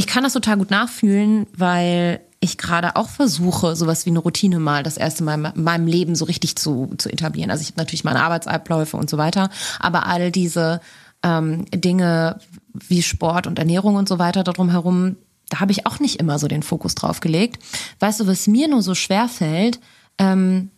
[0.00, 4.58] ich kann das total gut nachfühlen, weil ich gerade auch versuche, sowas wie eine Routine
[4.58, 7.50] mal das erste Mal in meinem Leben so richtig zu, zu etablieren.
[7.50, 10.80] Also ich habe natürlich meine Arbeitsabläufe und so weiter, aber all diese
[11.22, 12.38] ähm, Dinge
[12.72, 15.16] wie Sport und Ernährung und so weiter darum herum,
[15.50, 17.62] da habe ich auch nicht immer so den Fokus drauf gelegt.
[17.98, 19.80] Weißt du, was mir nur so schwer fällt,
[20.16, 20.70] ähm,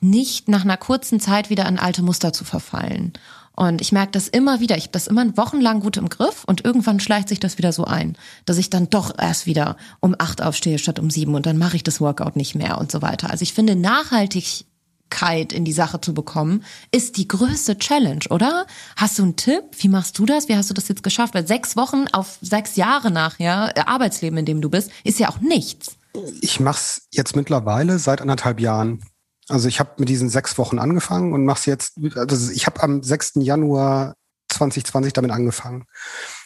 [0.00, 3.14] nicht nach einer kurzen Zeit wieder an alte Muster zu verfallen.
[3.56, 4.76] Und ich merke das immer wieder.
[4.76, 7.84] Ich habe das immer wochenlang gut im Griff und irgendwann schleicht sich das wieder so
[7.84, 11.56] ein, dass ich dann doch erst wieder um acht aufstehe statt um sieben und dann
[11.56, 13.30] mache ich das Workout nicht mehr und so weiter.
[13.30, 18.66] Also ich finde Nachhaltigkeit in die Sache zu bekommen, ist die größte Challenge, oder?
[18.94, 19.64] Hast du einen Tipp?
[19.78, 20.48] Wie machst du das?
[20.50, 21.32] Wie hast du das jetzt geschafft?
[21.32, 25.30] Weil sechs Wochen auf sechs Jahre nachher, äh, Arbeitsleben, in dem du bist, ist ja
[25.30, 25.96] auch nichts.
[26.42, 29.00] Ich mache es jetzt mittlerweile seit anderthalb Jahren.
[29.48, 32.82] Also ich habe mit diesen sechs Wochen angefangen und mache es jetzt, also ich habe
[32.82, 33.32] am 6.
[33.36, 34.14] Januar
[34.48, 35.86] 2020 damit angefangen.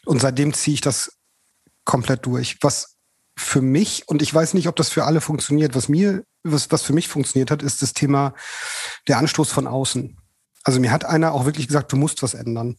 [0.04, 1.12] Und seitdem ziehe ich das
[1.84, 2.58] komplett durch.
[2.60, 2.96] Was
[3.36, 6.82] für mich, und ich weiß nicht, ob das für alle funktioniert, was mir, was, was
[6.82, 8.34] für mich funktioniert hat, ist das Thema
[9.08, 10.18] der Anstoß von außen.
[10.62, 12.76] Also mir hat einer auch wirklich gesagt, du musst was ändern.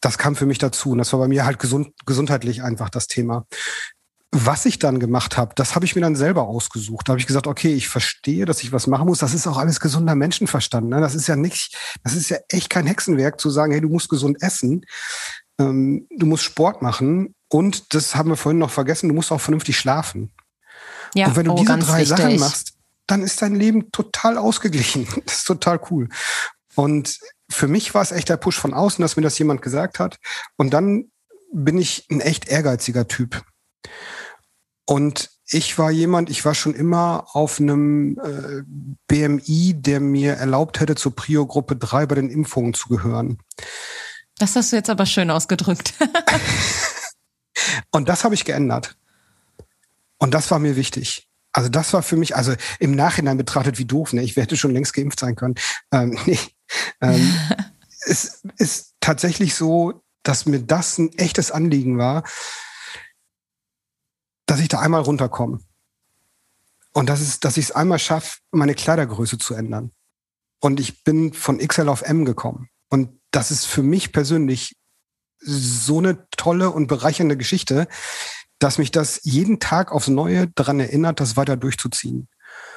[0.00, 0.90] Das kam für mich dazu.
[0.90, 3.46] Und das war bei mir halt gesund, gesundheitlich einfach das Thema.
[4.36, 7.08] Was ich dann gemacht habe, das habe ich mir dann selber ausgesucht.
[7.08, 9.18] Da habe ich gesagt, okay, ich verstehe, dass ich was machen muss.
[9.18, 10.88] Das ist auch alles gesunder Menschenverstand.
[10.88, 11.00] Ne?
[11.00, 14.08] Das ist ja nicht, das ist ja echt kein Hexenwerk zu sagen, hey, du musst
[14.08, 14.84] gesund essen,
[15.60, 19.40] ähm, du musst Sport machen und das haben wir vorhin noch vergessen, du musst auch
[19.40, 20.32] vernünftig schlafen.
[21.14, 22.08] Ja, und wenn du oh, diese drei wichtig.
[22.08, 22.72] Sachen machst,
[23.06, 25.06] dann ist dein Leben total ausgeglichen.
[25.26, 26.08] Das ist total cool.
[26.74, 30.00] Und für mich war es echt der Push von außen, dass mir das jemand gesagt
[30.00, 30.18] hat.
[30.56, 31.12] Und dann
[31.52, 33.44] bin ich ein echt ehrgeiziger Typ.
[34.86, 38.62] Und ich war jemand, ich war schon immer auf einem äh,
[39.08, 43.38] BMI, der mir erlaubt hätte, zur Prio-Gruppe 3 bei den Impfungen zu gehören.
[44.38, 45.94] Das hast du jetzt aber schön ausgedrückt.
[47.90, 48.96] und das habe ich geändert.
[50.18, 51.28] Und das war mir wichtig.
[51.52, 54.22] Also das war für mich, also im Nachhinein betrachtet, wie doof, ne?
[54.22, 55.54] Ich hätte schon längst geimpft sein können.
[55.92, 56.38] Ähm, nee.
[57.00, 57.34] Ähm,
[58.06, 62.24] es ist tatsächlich so, dass mir das ein echtes Anliegen war,
[64.46, 65.60] dass ich da einmal runterkomme.
[66.92, 69.90] Und das ist, dass ich es einmal schaffe, meine Kleidergröße zu ändern.
[70.60, 72.68] Und ich bin von XL auf M gekommen.
[72.88, 74.76] Und das ist für mich persönlich
[75.40, 77.88] so eine tolle und bereichernde Geschichte,
[78.58, 82.28] dass mich das jeden Tag aufs Neue daran erinnert, das weiter durchzuziehen.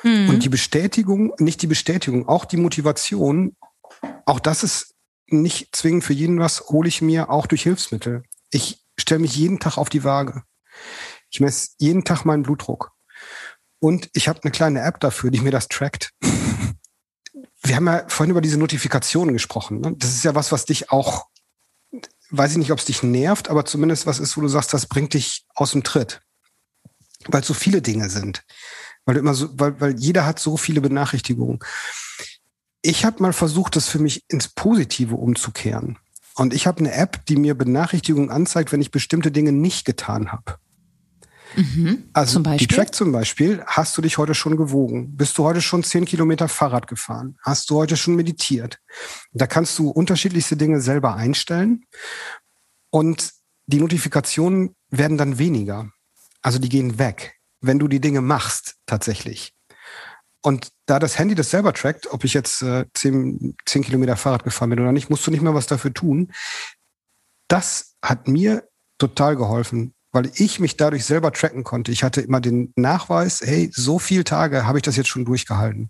[0.04, 0.30] Mhm.
[0.30, 3.56] Und die Bestätigung, nicht die Bestätigung, auch die Motivation,
[4.26, 4.96] auch das ist
[5.28, 8.24] nicht zwingend für jeden was, hole ich mir auch durch Hilfsmittel.
[8.50, 10.44] Ich stelle mich jeden Tag auf die Waage.
[11.38, 12.94] Ich messe jeden Tag meinen Blutdruck.
[13.78, 16.12] Und ich habe eine kleine App dafür, die mir das trackt.
[17.62, 19.80] Wir haben ja vorhin über diese Notifikationen gesprochen.
[19.82, 19.94] Ne?
[19.98, 21.28] Das ist ja was, was dich auch,
[22.32, 24.88] weiß ich nicht, ob es dich nervt, aber zumindest was ist, wo du sagst, das
[24.88, 26.22] bringt dich aus dem Tritt.
[27.28, 28.44] Weil es so viele Dinge sind.
[29.06, 31.60] Weil immer so, weil, weil jeder hat so viele Benachrichtigungen.
[32.82, 36.00] Ich habe mal versucht, das für mich ins Positive umzukehren.
[36.34, 40.32] Und ich habe eine App, die mir Benachrichtigungen anzeigt, wenn ich bestimmte Dinge nicht getan
[40.32, 40.58] habe.
[41.56, 42.10] Mhm.
[42.14, 45.16] Also die Track zum Beispiel, hast du dich heute schon gewogen?
[45.16, 47.38] Bist du heute schon zehn Kilometer Fahrrad gefahren?
[47.42, 48.80] Hast du heute schon meditiert?
[49.32, 51.86] Da kannst du unterschiedlichste Dinge selber einstellen
[52.90, 53.32] und
[53.66, 55.90] die Notifikationen werden dann weniger.
[56.42, 59.54] Also die gehen weg, wenn du die Dinge machst tatsächlich.
[60.42, 64.44] Und da das Handy das selber trackt, ob ich jetzt äh, zehn, zehn Kilometer Fahrrad
[64.44, 66.32] gefahren bin oder nicht, musst du nicht mehr was dafür tun.
[67.48, 68.68] Das hat mir
[68.98, 71.92] total geholfen, weil ich mich dadurch selber tracken konnte.
[71.92, 75.90] Ich hatte immer den Nachweis, hey, so viele Tage habe ich das jetzt schon durchgehalten.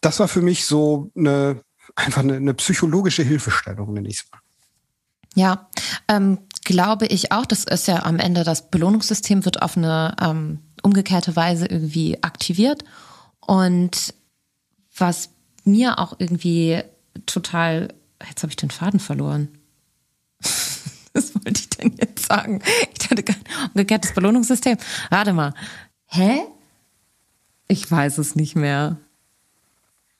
[0.00, 1.62] Das war für mich so eine,
[1.94, 4.40] einfach eine, eine psychologische Hilfestellung, nenne ich es mal.
[5.34, 5.68] Ja,
[6.08, 7.44] ähm, glaube ich auch.
[7.44, 12.84] Das ist ja am Ende das Belohnungssystem wird auf eine ähm, umgekehrte Weise irgendwie aktiviert.
[13.40, 14.14] Und
[14.96, 15.30] was
[15.64, 16.82] mir auch irgendwie
[17.26, 17.94] total,
[18.26, 19.48] jetzt habe ich den Faden verloren.
[21.12, 22.62] Was wollte ich denn jetzt sagen?
[22.92, 23.36] Ich kein
[23.72, 24.76] umgekehrtes Belohnungssystem.
[25.10, 25.54] Warte mal.
[26.06, 26.42] Hä?
[27.68, 28.96] Ich weiß es nicht mehr.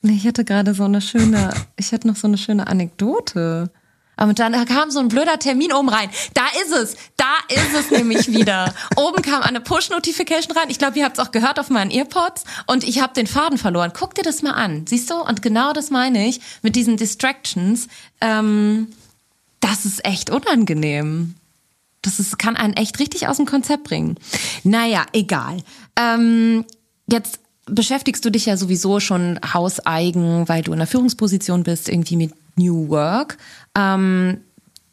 [0.02, 3.70] Ich hatte gerade so eine schöne, ich hatte noch so eine schöne Anekdote.
[4.18, 6.08] Aber dann kam so ein blöder Termin oben rein.
[6.32, 6.96] Da ist es.
[7.16, 8.72] Da ist es nämlich wieder.
[8.96, 10.70] oben kam eine Push-Notification rein.
[10.70, 12.44] Ich glaube, ihr habt es auch gehört auf meinen Earpods.
[12.66, 13.92] Und ich habe den Faden verloren.
[13.94, 14.86] Guck dir das mal an.
[14.86, 15.16] Siehst du?
[15.16, 17.88] Und genau das meine ich mit diesen Distractions.
[18.22, 18.88] Ähm,
[19.60, 21.34] das ist echt unangenehm.
[22.06, 24.16] Das ist, kann einen echt richtig aus dem Konzept bringen.
[24.62, 25.58] Naja, egal.
[25.96, 26.64] Ähm,
[27.10, 32.16] jetzt beschäftigst du dich ja sowieso schon hauseigen, weil du in der Führungsposition bist, irgendwie
[32.16, 33.38] mit New Work.
[33.74, 34.40] Ähm,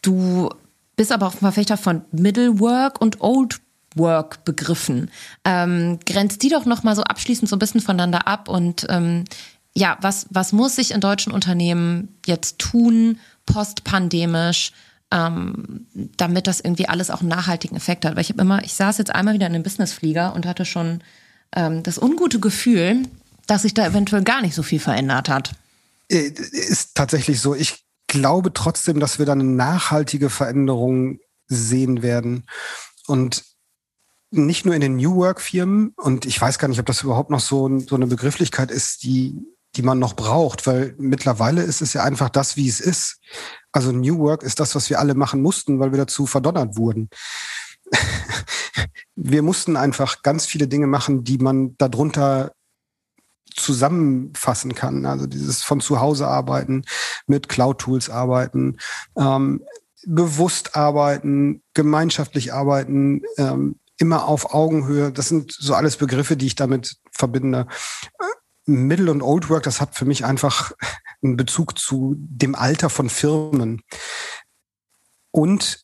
[0.01, 0.49] du
[0.95, 3.59] bist aber auch Verfechter von Middle Work und Old
[3.95, 5.11] Work Begriffen.
[5.45, 9.25] Ähm, grenzt die doch nochmal so abschließend so ein bisschen voneinander ab und ähm,
[9.75, 14.71] ja, was, was muss sich in deutschen Unternehmen jetzt tun, postpandemisch,
[15.13, 15.85] ähm,
[16.17, 18.15] damit das irgendwie alles auch einen nachhaltigen Effekt hat.
[18.15, 21.03] Weil ich habe immer, ich saß jetzt einmal wieder in einem Businessflieger und hatte schon
[21.55, 23.03] ähm, das ungute Gefühl,
[23.45, 25.51] dass sich da eventuell gar nicht so viel verändert hat.
[26.09, 27.53] Äh, ist tatsächlich so.
[27.53, 32.45] Ich glaube trotzdem, dass wir dann eine nachhaltige Veränderung sehen werden.
[33.05, 33.43] Und
[34.31, 37.29] nicht nur in den New Work Firmen, und ich weiß gar nicht, ob das überhaupt
[37.29, 39.35] noch so, so eine Begrifflichkeit ist, die,
[39.75, 43.19] die man noch braucht, weil mittlerweile ist es ja einfach das, wie es ist.
[43.71, 47.09] Also New Work ist das, was wir alle machen mussten, weil wir dazu verdonnert wurden.
[49.15, 52.51] wir mussten einfach ganz viele Dinge machen, die man darunter
[53.55, 55.05] zusammenfassen kann.
[55.05, 56.83] Also dieses von zu Hause arbeiten,
[57.27, 58.77] mit Cloud-Tools arbeiten,
[59.17, 59.63] ähm,
[60.05, 65.11] bewusst arbeiten, gemeinschaftlich arbeiten, ähm, immer auf Augenhöhe.
[65.11, 67.67] Das sind so alles Begriffe, die ich damit verbinde.
[68.65, 70.71] Middle und Old Work, das hat für mich einfach
[71.21, 73.81] einen Bezug zu dem Alter von Firmen.
[75.31, 75.83] Und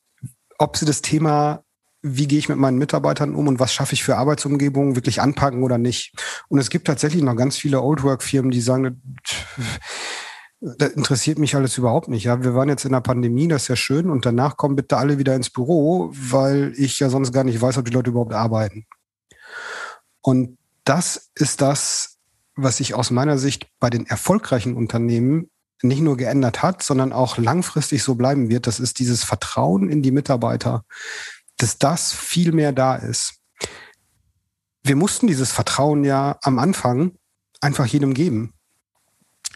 [0.57, 1.63] ob sie das Thema,
[2.01, 5.63] wie gehe ich mit meinen Mitarbeitern um und was schaffe ich für Arbeitsumgebungen, wirklich anpacken
[5.63, 6.13] oder nicht.
[6.47, 9.01] Und es gibt tatsächlich noch ganz viele Old Work Firmen, die sagen,
[10.61, 12.25] das interessiert mich alles überhaupt nicht.
[12.25, 14.09] Ja, wir waren jetzt in der Pandemie, das ist ja schön.
[14.09, 17.77] Und danach kommen bitte alle wieder ins Büro, weil ich ja sonst gar nicht weiß,
[17.77, 18.85] ob die Leute überhaupt arbeiten.
[20.21, 22.18] Und das ist das,
[22.63, 25.49] was sich aus meiner Sicht bei den erfolgreichen Unternehmen
[25.81, 28.67] nicht nur geändert hat, sondern auch langfristig so bleiben wird.
[28.67, 30.83] Das ist dieses Vertrauen in die Mitarbeiter,
[31.57, 33.35] dass das viel mehr da ist.
[34.83, 37.13] Wir mussten dieses Vertrauen ja am Anfang
[37.61, 38.53] einfach jedem geben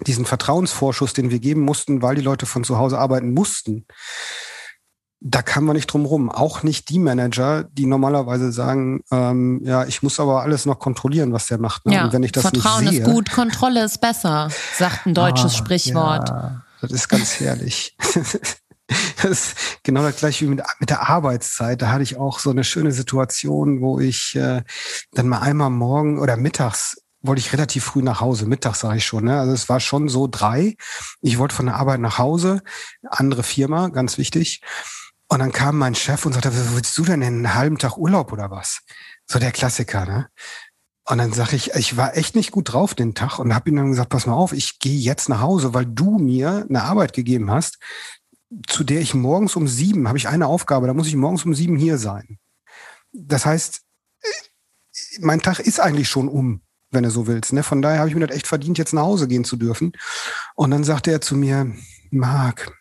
[0.02, 3.86] diesen Vertrauensvorschuss, den wir geben mussten, weil die Leute von zu Hause arbeiten mussten,
[5.26, 6.30] da kann man nicht drum rum.
[6.30, 11.32] Auch nicht die Manager, die normalerweise sagen, ähm, ja, ich muss aber alles noch kontrollieren,
[11.32, 11.86] was der macht.
[11.86, 11.96] Ne?
[11.96, 15.14] Ja, Und wenn ich das Vertrauen nicht sehe, ist gut, Kontrolle ist besser, sagt ein
[15.14, 16.30] deutsches ah, Sprichwort.
[16.30, 17.96] Ja, das ist ganz herrlich.
[19.22, 21.82] Das ist genau das gleiche wie mit, mit der Arbeitszeit.
[21.82, 24.62] Da hatte ich auch so eine schöne Situation, wo ich äh,
[25.14, 29.06] dann mal einmal morgen oder mittags wollte ich relativ früh nach Hause, mittags sage ich
[29.06, 29.24] schon.
[29.24, 29.40] Ne?
[29.40, 30.76] Also es war schon so drei.
[31.22, 32.62] Ich wollte von der Arbeit nach Hause,
[33.10, 34.62] andere Firma, ganz wichtig.
[35.28, 38.52] Und dann kam mein Chef und sagte, willst du denn einen halben Tag Urlaub oder
[38.52, 38.82] was?
[39.26, 40.28] So der Klassiker, ne?
[41.06, 43.76] Und dann sage ich, ich war echt nicht gut drauf den Tag und habe ihm
[43.76, 47.12] dann gesagt, pass mal auf, ich gehe jetzt nach Hause, weil du mir eine Arbeit
[47.12, 47.78] gegeben hast,
[48.68, 51.54] zu der ich morgens um sieben, habe ich eine Aufgabe, da muss ich morgens um
[51.54, 52.38] sieben hier sein.
[53.12, 53.82] Das heißt,
[55.20, 56.62] mein Tag ist eigentlich schon um
[56.94, 57.54] wenn du so willst.
[57.54, 57.64] Ne?
[57.64, 59.94] Von daher habe ich mir das echt verdient, jetzt nach Hause gehen zu dürfen.
[60.56, 61.74] Und dann sagte er zu mir,
[62.12, 62.72] Marc,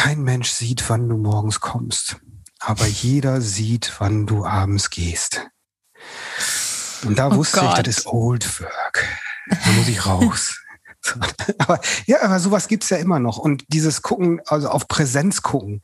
[0.00, 2.16] kein Mensch sieht, wann du morgens kommst,
[2.58, 5.46] aber jeder sieht, wann du abends gehst.
[7.04, 7.76] Und da oh wusste Gott.
[7.76, 9.04] ich, das ist Old Work.
[9.50, 10.58] Da muss ich raus.
[11.58, 13.36] aber ja, aber sowas gibt's ja immer noch.
[13.36, 15.82] Und dieses Gucken, also auf Präsenz gucken,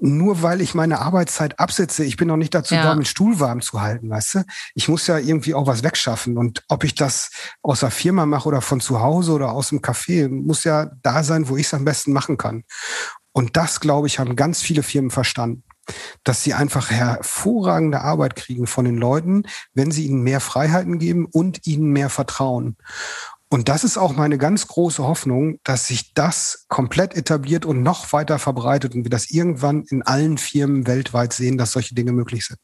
[0.00, 2.82] nur weil ich meine Arbeitszeit absetze, ich bin noch nicht dazu ja.
[2.82, 4.44] da, den Stuhl warm zu halten, weißt du?
[4.74, 6.36] Ich muss ja irgendwie auch was wegschaffen.
[6.36, 7.30] Und ob ich das
[7.62, 11.22] aus der Firma mache oder von zu Hause oder aus dem Café, muss ja da
[11.24, 12.64] sein, wo ich es am besten machen kann.
[13.38, 15.62] Und das, glaube ich, haben ganz viele Firmen verstanden.
[16.24, 21.24] Dass sie einfach hervorragende Arbeit kriegen von den Leuten, wenn sie ihnen mehr Freiheiten geben
[21.24, 22.76] und ihnen mehr Vertrauen.
[23.48, 28.12] Und das ist auch meine ganz große Hoffnung, dass sich das komplett etabliert und noch
[28.12, 32.44] weiter verbreitet und wir das irgendwann in allen Firmen weltweit sehen, dass solche Dinge möglich
[32.44, 32.58] sind.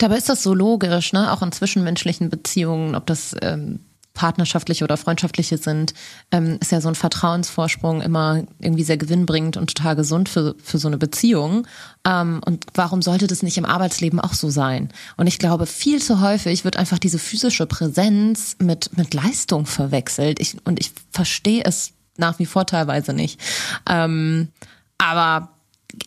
[0.00, 1.32] Dabei ist das so logisch, ne?
[1.32, 3.86] auch in zwischenmenschlichen Beziehungen, ob das ähm,
[4.20, 5.94] partnerschaftliche oder freundschaftliche sind,
[6.30, 10.76] ähm, ist ja so ein Vertrauensvorsprung immer irgendwie sehr gewinnbringend und total gesund für, für
[10.76, 11.66] so eine Beziehung.
[12.04, 14.90] Ähm, und warum sollte das nicht im Arbeitsleben auch so sein?
[15.16, 20.38] Und ich glaube, viel zu häufig wird einfach diese physische Präsenz mit, mit Leistung verwechselt.
[20.38, 23.40] Ich, und ich verstehe es nach wie vor teilweise nicht.
[23.88, 24.48] Ähm,
[24.98, 25.48] aber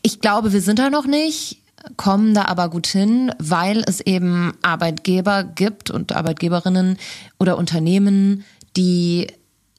[0.04, 1.63] ich glaube, wir sind da noch nicht
[1.98, 6.98] kommen da aber gut hin, weil es eben Arbeitgeber gibt und Arbeitgeberinnen
[7.40, 9.28] oder Unternehmen, die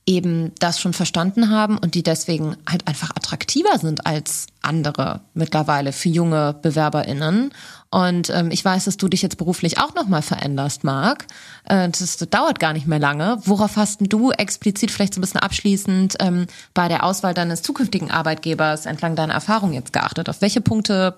[0.07, 5.93] eben das schon verstanden haben und die deswegen halt einfach attraktiver sind als andere mittlerweile
[5.93, 7.53] für junge BewerberInnen.
[7.91, 11.27] Und ähm, ich weiß, dass du dich jetzt beruflich auch nochmal veränderst, Marc.
[11.65, 13.39] Äh, das, das, dauert gar nicht mehr lange.
[13.45, 18.11] Worauf hast du explizit vielleicht so ein bisschen abschließend ähm, bei der Auswahl deines zukünftigen
[18.11, 20.29] Arbeitgebers entlang deiner Erfahrung jetzt geachtet?
[20.29, 21.15] Auf welche Punkte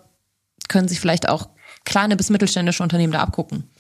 [0.69, 1.49] können sich vielleicht auch
[1.85, 3.71] kleine bis mittelständische Unternehmen da abgucken?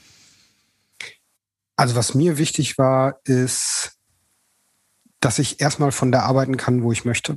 [1.76, 3.98] Also was mir wichtig war, ist,
[5.20, 7.36] dass ich erstmal von da arbeiten kann, wo ich möchte.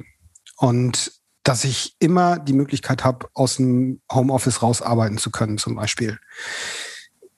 [0.57, 1.11] Und
[1.43, 6.19] dass ich immer die Möglichkeit habe, aus dem Homeoffice rausarbeiten zu können, zum Beispiel.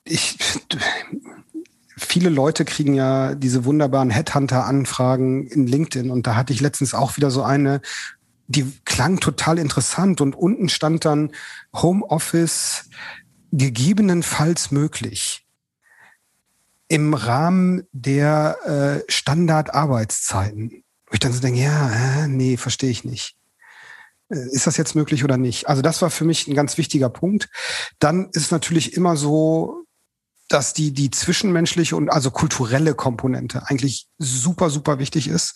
[0.03, 0.37] Ich,
[1.97, 7.17] viele Leute kriegen ja diese wunderbaren Headhunter-Anfragen in LinkedIn und da hatte ich letztens auch
[7.17, 7.81] wieder so eine,
[8.51, 11.31] die klang total interessant und unten stand dann
[11.73, 12.89] Homeoffice
[13.51, 15.45] gegebenenfalls möglich
[16.87, 18.57] im Rahmen der
[19.07, 20.83] äh, Standardarbeitszeiten.
[21.07, 23.37] Wo ich dann so denke, ja, äh, nee, verstehe ich nicht.
[24.29, 25.67] Äh, ist das jetzt möglich oder nicht?
[25.69, 27.49] Also das war für mich ein ganz wichtiger Punkt.
[27.99, 29.85] Dann ist natürlich immer so,
[30.49, 35.55] dass die, die zwischenmenschliche und also kulturelle Komponente eigentlich super, super wichtig ist.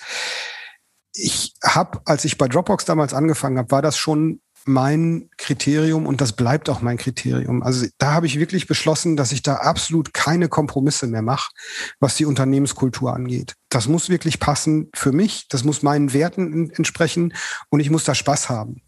[1.18, 6.22] Ich habe, als ich bei Dropbox damals angefangen habe, war das schon mein Kriterium und
[6.22, 7.62] das bleibt auch mein Kriterium.
[7.62, 11.52] Also da habe ich wirklich beschlossen, dass ich da absolut keine Kompromisse mehr mache,
[12.00, 13.54] was die Unternehmenskultur angeht.
[13.70, 17.34] Das muss wirklich passen für mich, das muss meinen Werten entsprechen
[17.70, 18.82] und ich muss da Spaß haben.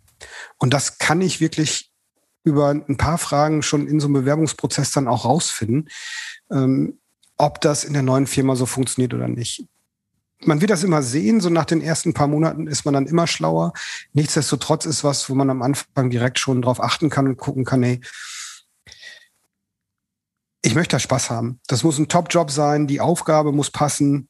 [0.58, 1.92] Und das kann ich wirklich
[2.44, 5.90] über ein paar Fragen schon in so einem Bewerbungsprozess dann auch rausfinden,
[6.52, 7.00] ähm,
[7.38, 9.68] ob das in der neuen Firma so funktioniert oder nicht
[10.44, 13.28] man wird das immer sehen, so nach den ersten paar Monaten ist man dann immer
[13.28, 13.74] schlauer.
[14.14, 17.84] Nichtsdestotrotz ist was, wo man am Anfang direkt schon drauf achten kann und gucken kann,
[17.84, 18.02] hey,
[20.62, 21.60] ich möchte da Spaß haben.
[21.68, 24.28] Das muss ein Top-Job sein, die Aufgabe muss passen.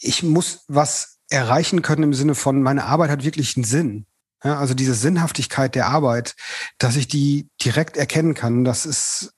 [0.00, 4.06] Ich muss was erreichen können im Sinne von, meine Arbeit hat wirklich einen Sinn.
[4.42, 6.36] Ja, also diese Sinnhaftigkeit der Arbeit,
[6.78, 9.34] dass ich die direkt erkennen kann, das ist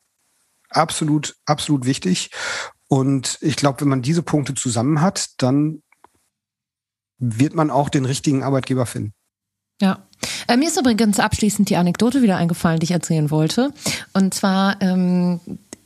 [0.68, 2.30] absolut, absolut wichtig.
[2.92, 5.82] Und ich glaube, wenn man diese Punkte zusammen hat, dann
[7.18, 9.12] wird man auch den richtigen Arbeitgeber finden.
[9.80, 10.08] Ja.
[10.48, 13.72] Äh, mir ist übrigens abschließend die Anekdote wieder eingefallen, die ich erzählen wollte.
[14.12, 15.38] Und zwar ähm,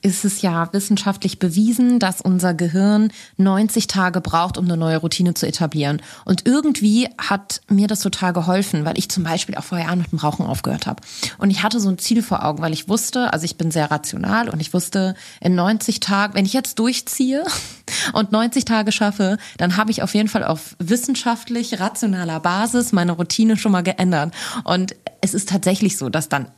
[0.04, 5.32] ist es ja wissenschaftlich bewiesen, dass unser Gehirn 90 Tage braucht, um eine neue Routine
[5.32, 6.02] zu etablieren.
[6.26, 10.12] Und irgendwie hat mir das total geholfen, weil ich zum Beispiel auch vor Jahren mit
[10.12, 11.02] dem Rauchen aufgehört habe.
[11.38, 13.90] Und ich hatte so ein Ziel vor Augen, weil ich wusste, also ich bin sehr
[13.90, 17.42] rational und ich wusste, in 90 Tagen, wenn ich jetzt durchziehe
[18.12, 23.12] und 90 Tage schaffe, dann habe ich auf jeden Fall auf wissenschaftlich rationaler Basis meine
[23.12, 24.34] Routine schon mal geändert.
[24.64, 26.48] Und es ist tatsächlich so, dass dann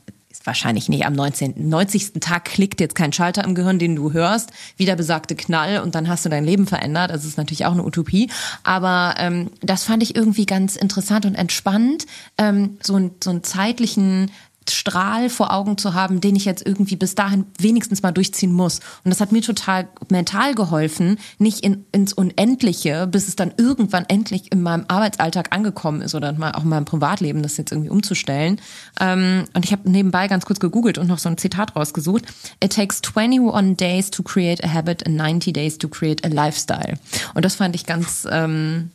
[0.47, 2.13] wahrscheinlich nicht am 19., 90.
[2.19, 5.93] Tag klickt jetzt kein Schalter im Gehirn, den du hörst, wie der besagte Knall und
[5.93, 7.11] dann hast du dein Leben verändert.
[7.11, 8.29] Das ist natürlich auch eine Utopie.
[8.63, 13.43] Aber ähm, das fand ich irgendwie ganz interessant und entspannend, ähm, so, ein, so einen
[13.43, 14.31] zeitlichen
[14.71, 18.79] Strahl vor Augen zu haben, den ich jetzt irgendwie bis dahin wenigstens mal durchziehen muss.
[19.03, 24.05] Und das hat mir total mental geholfen, nicht in, ins Unendliche, bis es dann irgendwann
[24.07, 28.59] endlich in meinem Arbeitsalltag angekommen ist oder auch in meinem Privatleben, das jetzt irgendwie umzustellen.
[28.99, 32.25] Ähm, und ich habe nebenbei ganz kurz gegoogelt und noch so ein Zitat rausgesucht.
[32.63, 36.97] It takes 21 days to create a habit and 90 days to create a lifestyle.
[37.33, 38.91] Und das fand ich ganz, ähm,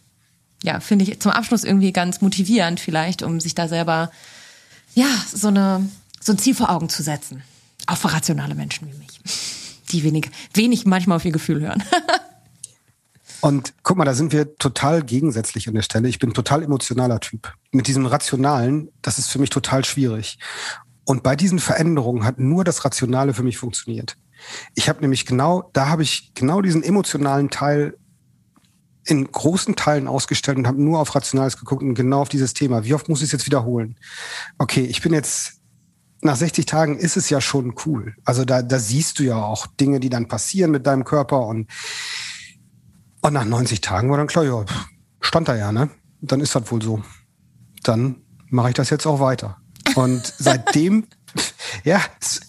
[0.63, 4.11] ja, finde ich zum Abschluss irgendwie ganz motivierend vielleicht, um sich da selber
[4.95, 5.89] ja, so, eine,
[6.21, 7.43] so ein Ziel vor Augen zu setzen.
[7.87, 9.21] Auch für rationale Menschen wie mich,
[9.91, 11.83] die wenig, wenig manchmal auf ihr Gefühl hören.
[13.41, 16.09] Und guck mal, da sind wir total gegensätzlich an der Stelle.
[16.09, 17.53] Ich bin total emotionaler Typ.
[17.73, 20.39] Mit diesem Rationalen, das ist für mich total schwierig.
[21.05, 24.17] Und bei diesen Veränderungen hat nur das Rationale für mich funktioniert.
[24.77, 27.97] Ich habe nämlich genau, da habe ich genau diesen emotionalen Teil
[29.05, 32.85] in großen Teilen ausgestellt und habe nur auf Rationales geguckt und genau auf dieses Thema.
[32.85, 33.97] Wie oft muss ich es jetzt wiederholen?
[34.59, 35.55] Okay, ich bin jetzt
[36.21, 38.15] nach 60 Tagen ist es ja schon cool.
[38.25, 41.69] Also da, da siehst du ja auch Dinge, die dann passieren mit deinem Körper und,
[43.23, 44.65] und nach 90 Tagen war dann klar, ja,
[45.21, 45.91] stand da ja, ne?
[46.21, 47.03] Dann ist das wohl so.
[47.83, 49.59] Dann mache ich das jetzt auch weiter.
[49.97, 51.09] Und seitdem
[51.85, 52.01] ja,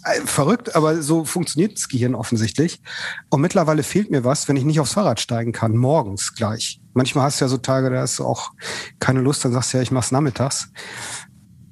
[0.04, 2.82] äh, verrückt, aber so funktioniert das Gehirn offensichtlich.
[3.30, 6.82] Und mittlerweile fehlt mir was, wenn ich nicht aufs Fahrrad steigen kann, morgens gleich.
[6.94, 8.52] Manchmal hast du ja so Tage, da hast du auch
[9.00, 10.70] keine Lust, dann sagst du ja, ich mach's nachmittags.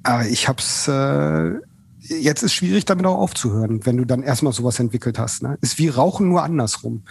[0.02, 1.52] Aber ich hab's, äh,
[2.00, 5.42] jetzt ist schwierig, damit auch aufzuhören, wenn du dann erstmal sowas entwickelt hast.
[5.42, 5.58] Ne?
[5.60, 7.04] Ist wie Rauchen nur andersrum.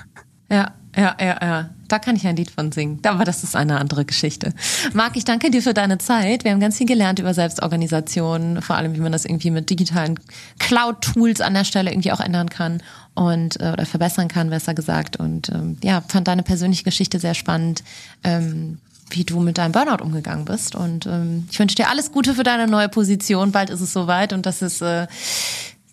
[0.50, 1.70] Ja, ja, ja, ja.
[1.88, 3.00] Da kann ich ein Lied von singen.
[3.06, 4.54] Aber das ist eine andere Geschichte.
[4.94, 6.44] Marc, ich danke dir für deine Zeit.
[6.44, 10.20] Wir haben ganz viel gelernt über Selbstorganisation, vor allem wie man das irgendwie mit digitalen
[10.60, 12.82] Cloud-Tools an der Stelle irgendwie auch ändern kann
[13.14, 15.18] und äh, oder verbessern kann, besser gesagt.
[15.18, 17.84] Und ähm, ja, fand deine persönliche Geschichte sehr spannend.
[18.24, 18.80] Ähm,
[19.14, 20.74] wie du mit deinem Burnout umgegangen bist.
[20.74, 23.52] Und ähm, ich wünsche dir alles Gute für deine neue Position.
[23.52, 25.08] Bald ist es soweit und dass es äh,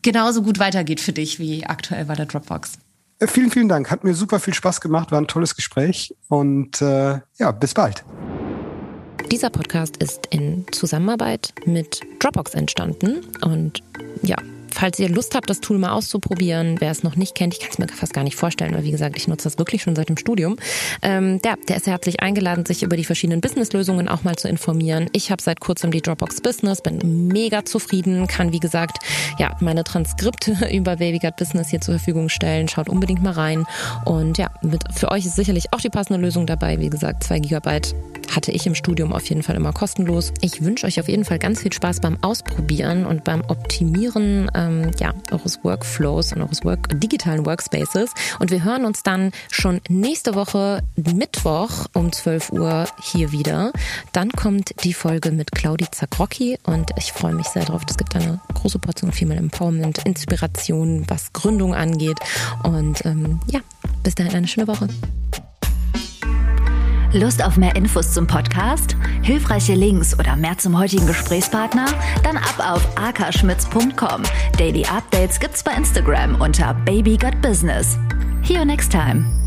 [0.02, 2.78] genauso gut weitergeht für dich wie aktuell bei der Dropbox.
[3.18, 3.90] Äh, vielen, vielen Dank.
[3.90, 8.04] Hat mir super viel Spaß gemacht, war ein tolles Gespräch und äh, ja, bis bald.
[9.30, 13.82] Dieser Podcast ist in Zusammenarbeit mit Dropbox entstanden und
[14.22, 14.36] ja,
[14.78, 17.70] falls ihr Lust habt, das Tool mal auszuprobieren, wer es noch nicht kennt, ich kann
[17.72, 20.08] es mir fast gar nicht vorstellen, weil wie gesagt, ich nutze das wirklich schon seit
[20.08, 20.56] dem Studium.
[21.02, 25.08] Ähm, der, der ist herzlich eingeladen, sich über die verschiedenen Businesslösungen auch mal zu informieren.
[25.12, 28.98] Ich habe seit kurzem die Dropbox Business, bin mega zufrieden, kann wie gesagt
[29.38, 32.68] ja meine Transkripte über Babygut Business hier zur Verfügung stellen.
[32.68, 33.66] Schaut unbedingt mal rein
[34.04, 36.78] und ja, mit, für euch ist sicherlich auch die passende Lösung dabei.
[36.78, 37.96] Wie gesagt, zwei Gigabyte
[38.34, 40.32] hatte ich im Studium auf jeden Fall immer kostenlos.
[40.40, 44.90] Ich wünsche euch auf jeden Fall ganz viel Spaß beim Ausprobieren und beim Optimieren ähm,
[44.98, 48.12] ja, eures Workflows und eures Work digitalen Workspaces.
[48.38, 53.72] Und wir hören uns dann schon nächste Woche Mittwoch um 12 Uhr hier wieder.
[54.12, 57.82] Dann kommt die Folge mit Claudi Zagrocki und ich freue mich sehr drauf.
[57.88, 62.18] Es gibt eine große Portion Female Empowerment, Inspiration, was Gründung angeht.
[62.62, 63.60] Und ähm, ja,
[64.02, 64.88] bis dahin eine schöne Woche.
[67.12, 68.96] Lust auf mehr Infos zum Podcast?
[69.22, 71.86] Hilfreiche Links oder mehr zum heutigen Gesprächspartner?
[72.22, 74.22] Dann ab auf akaschmitz.com.
[74.58, 77.98] Daily Updates gibt's bei Instagram unter Baby Got Business.
[78.42, 79.37] See you next time.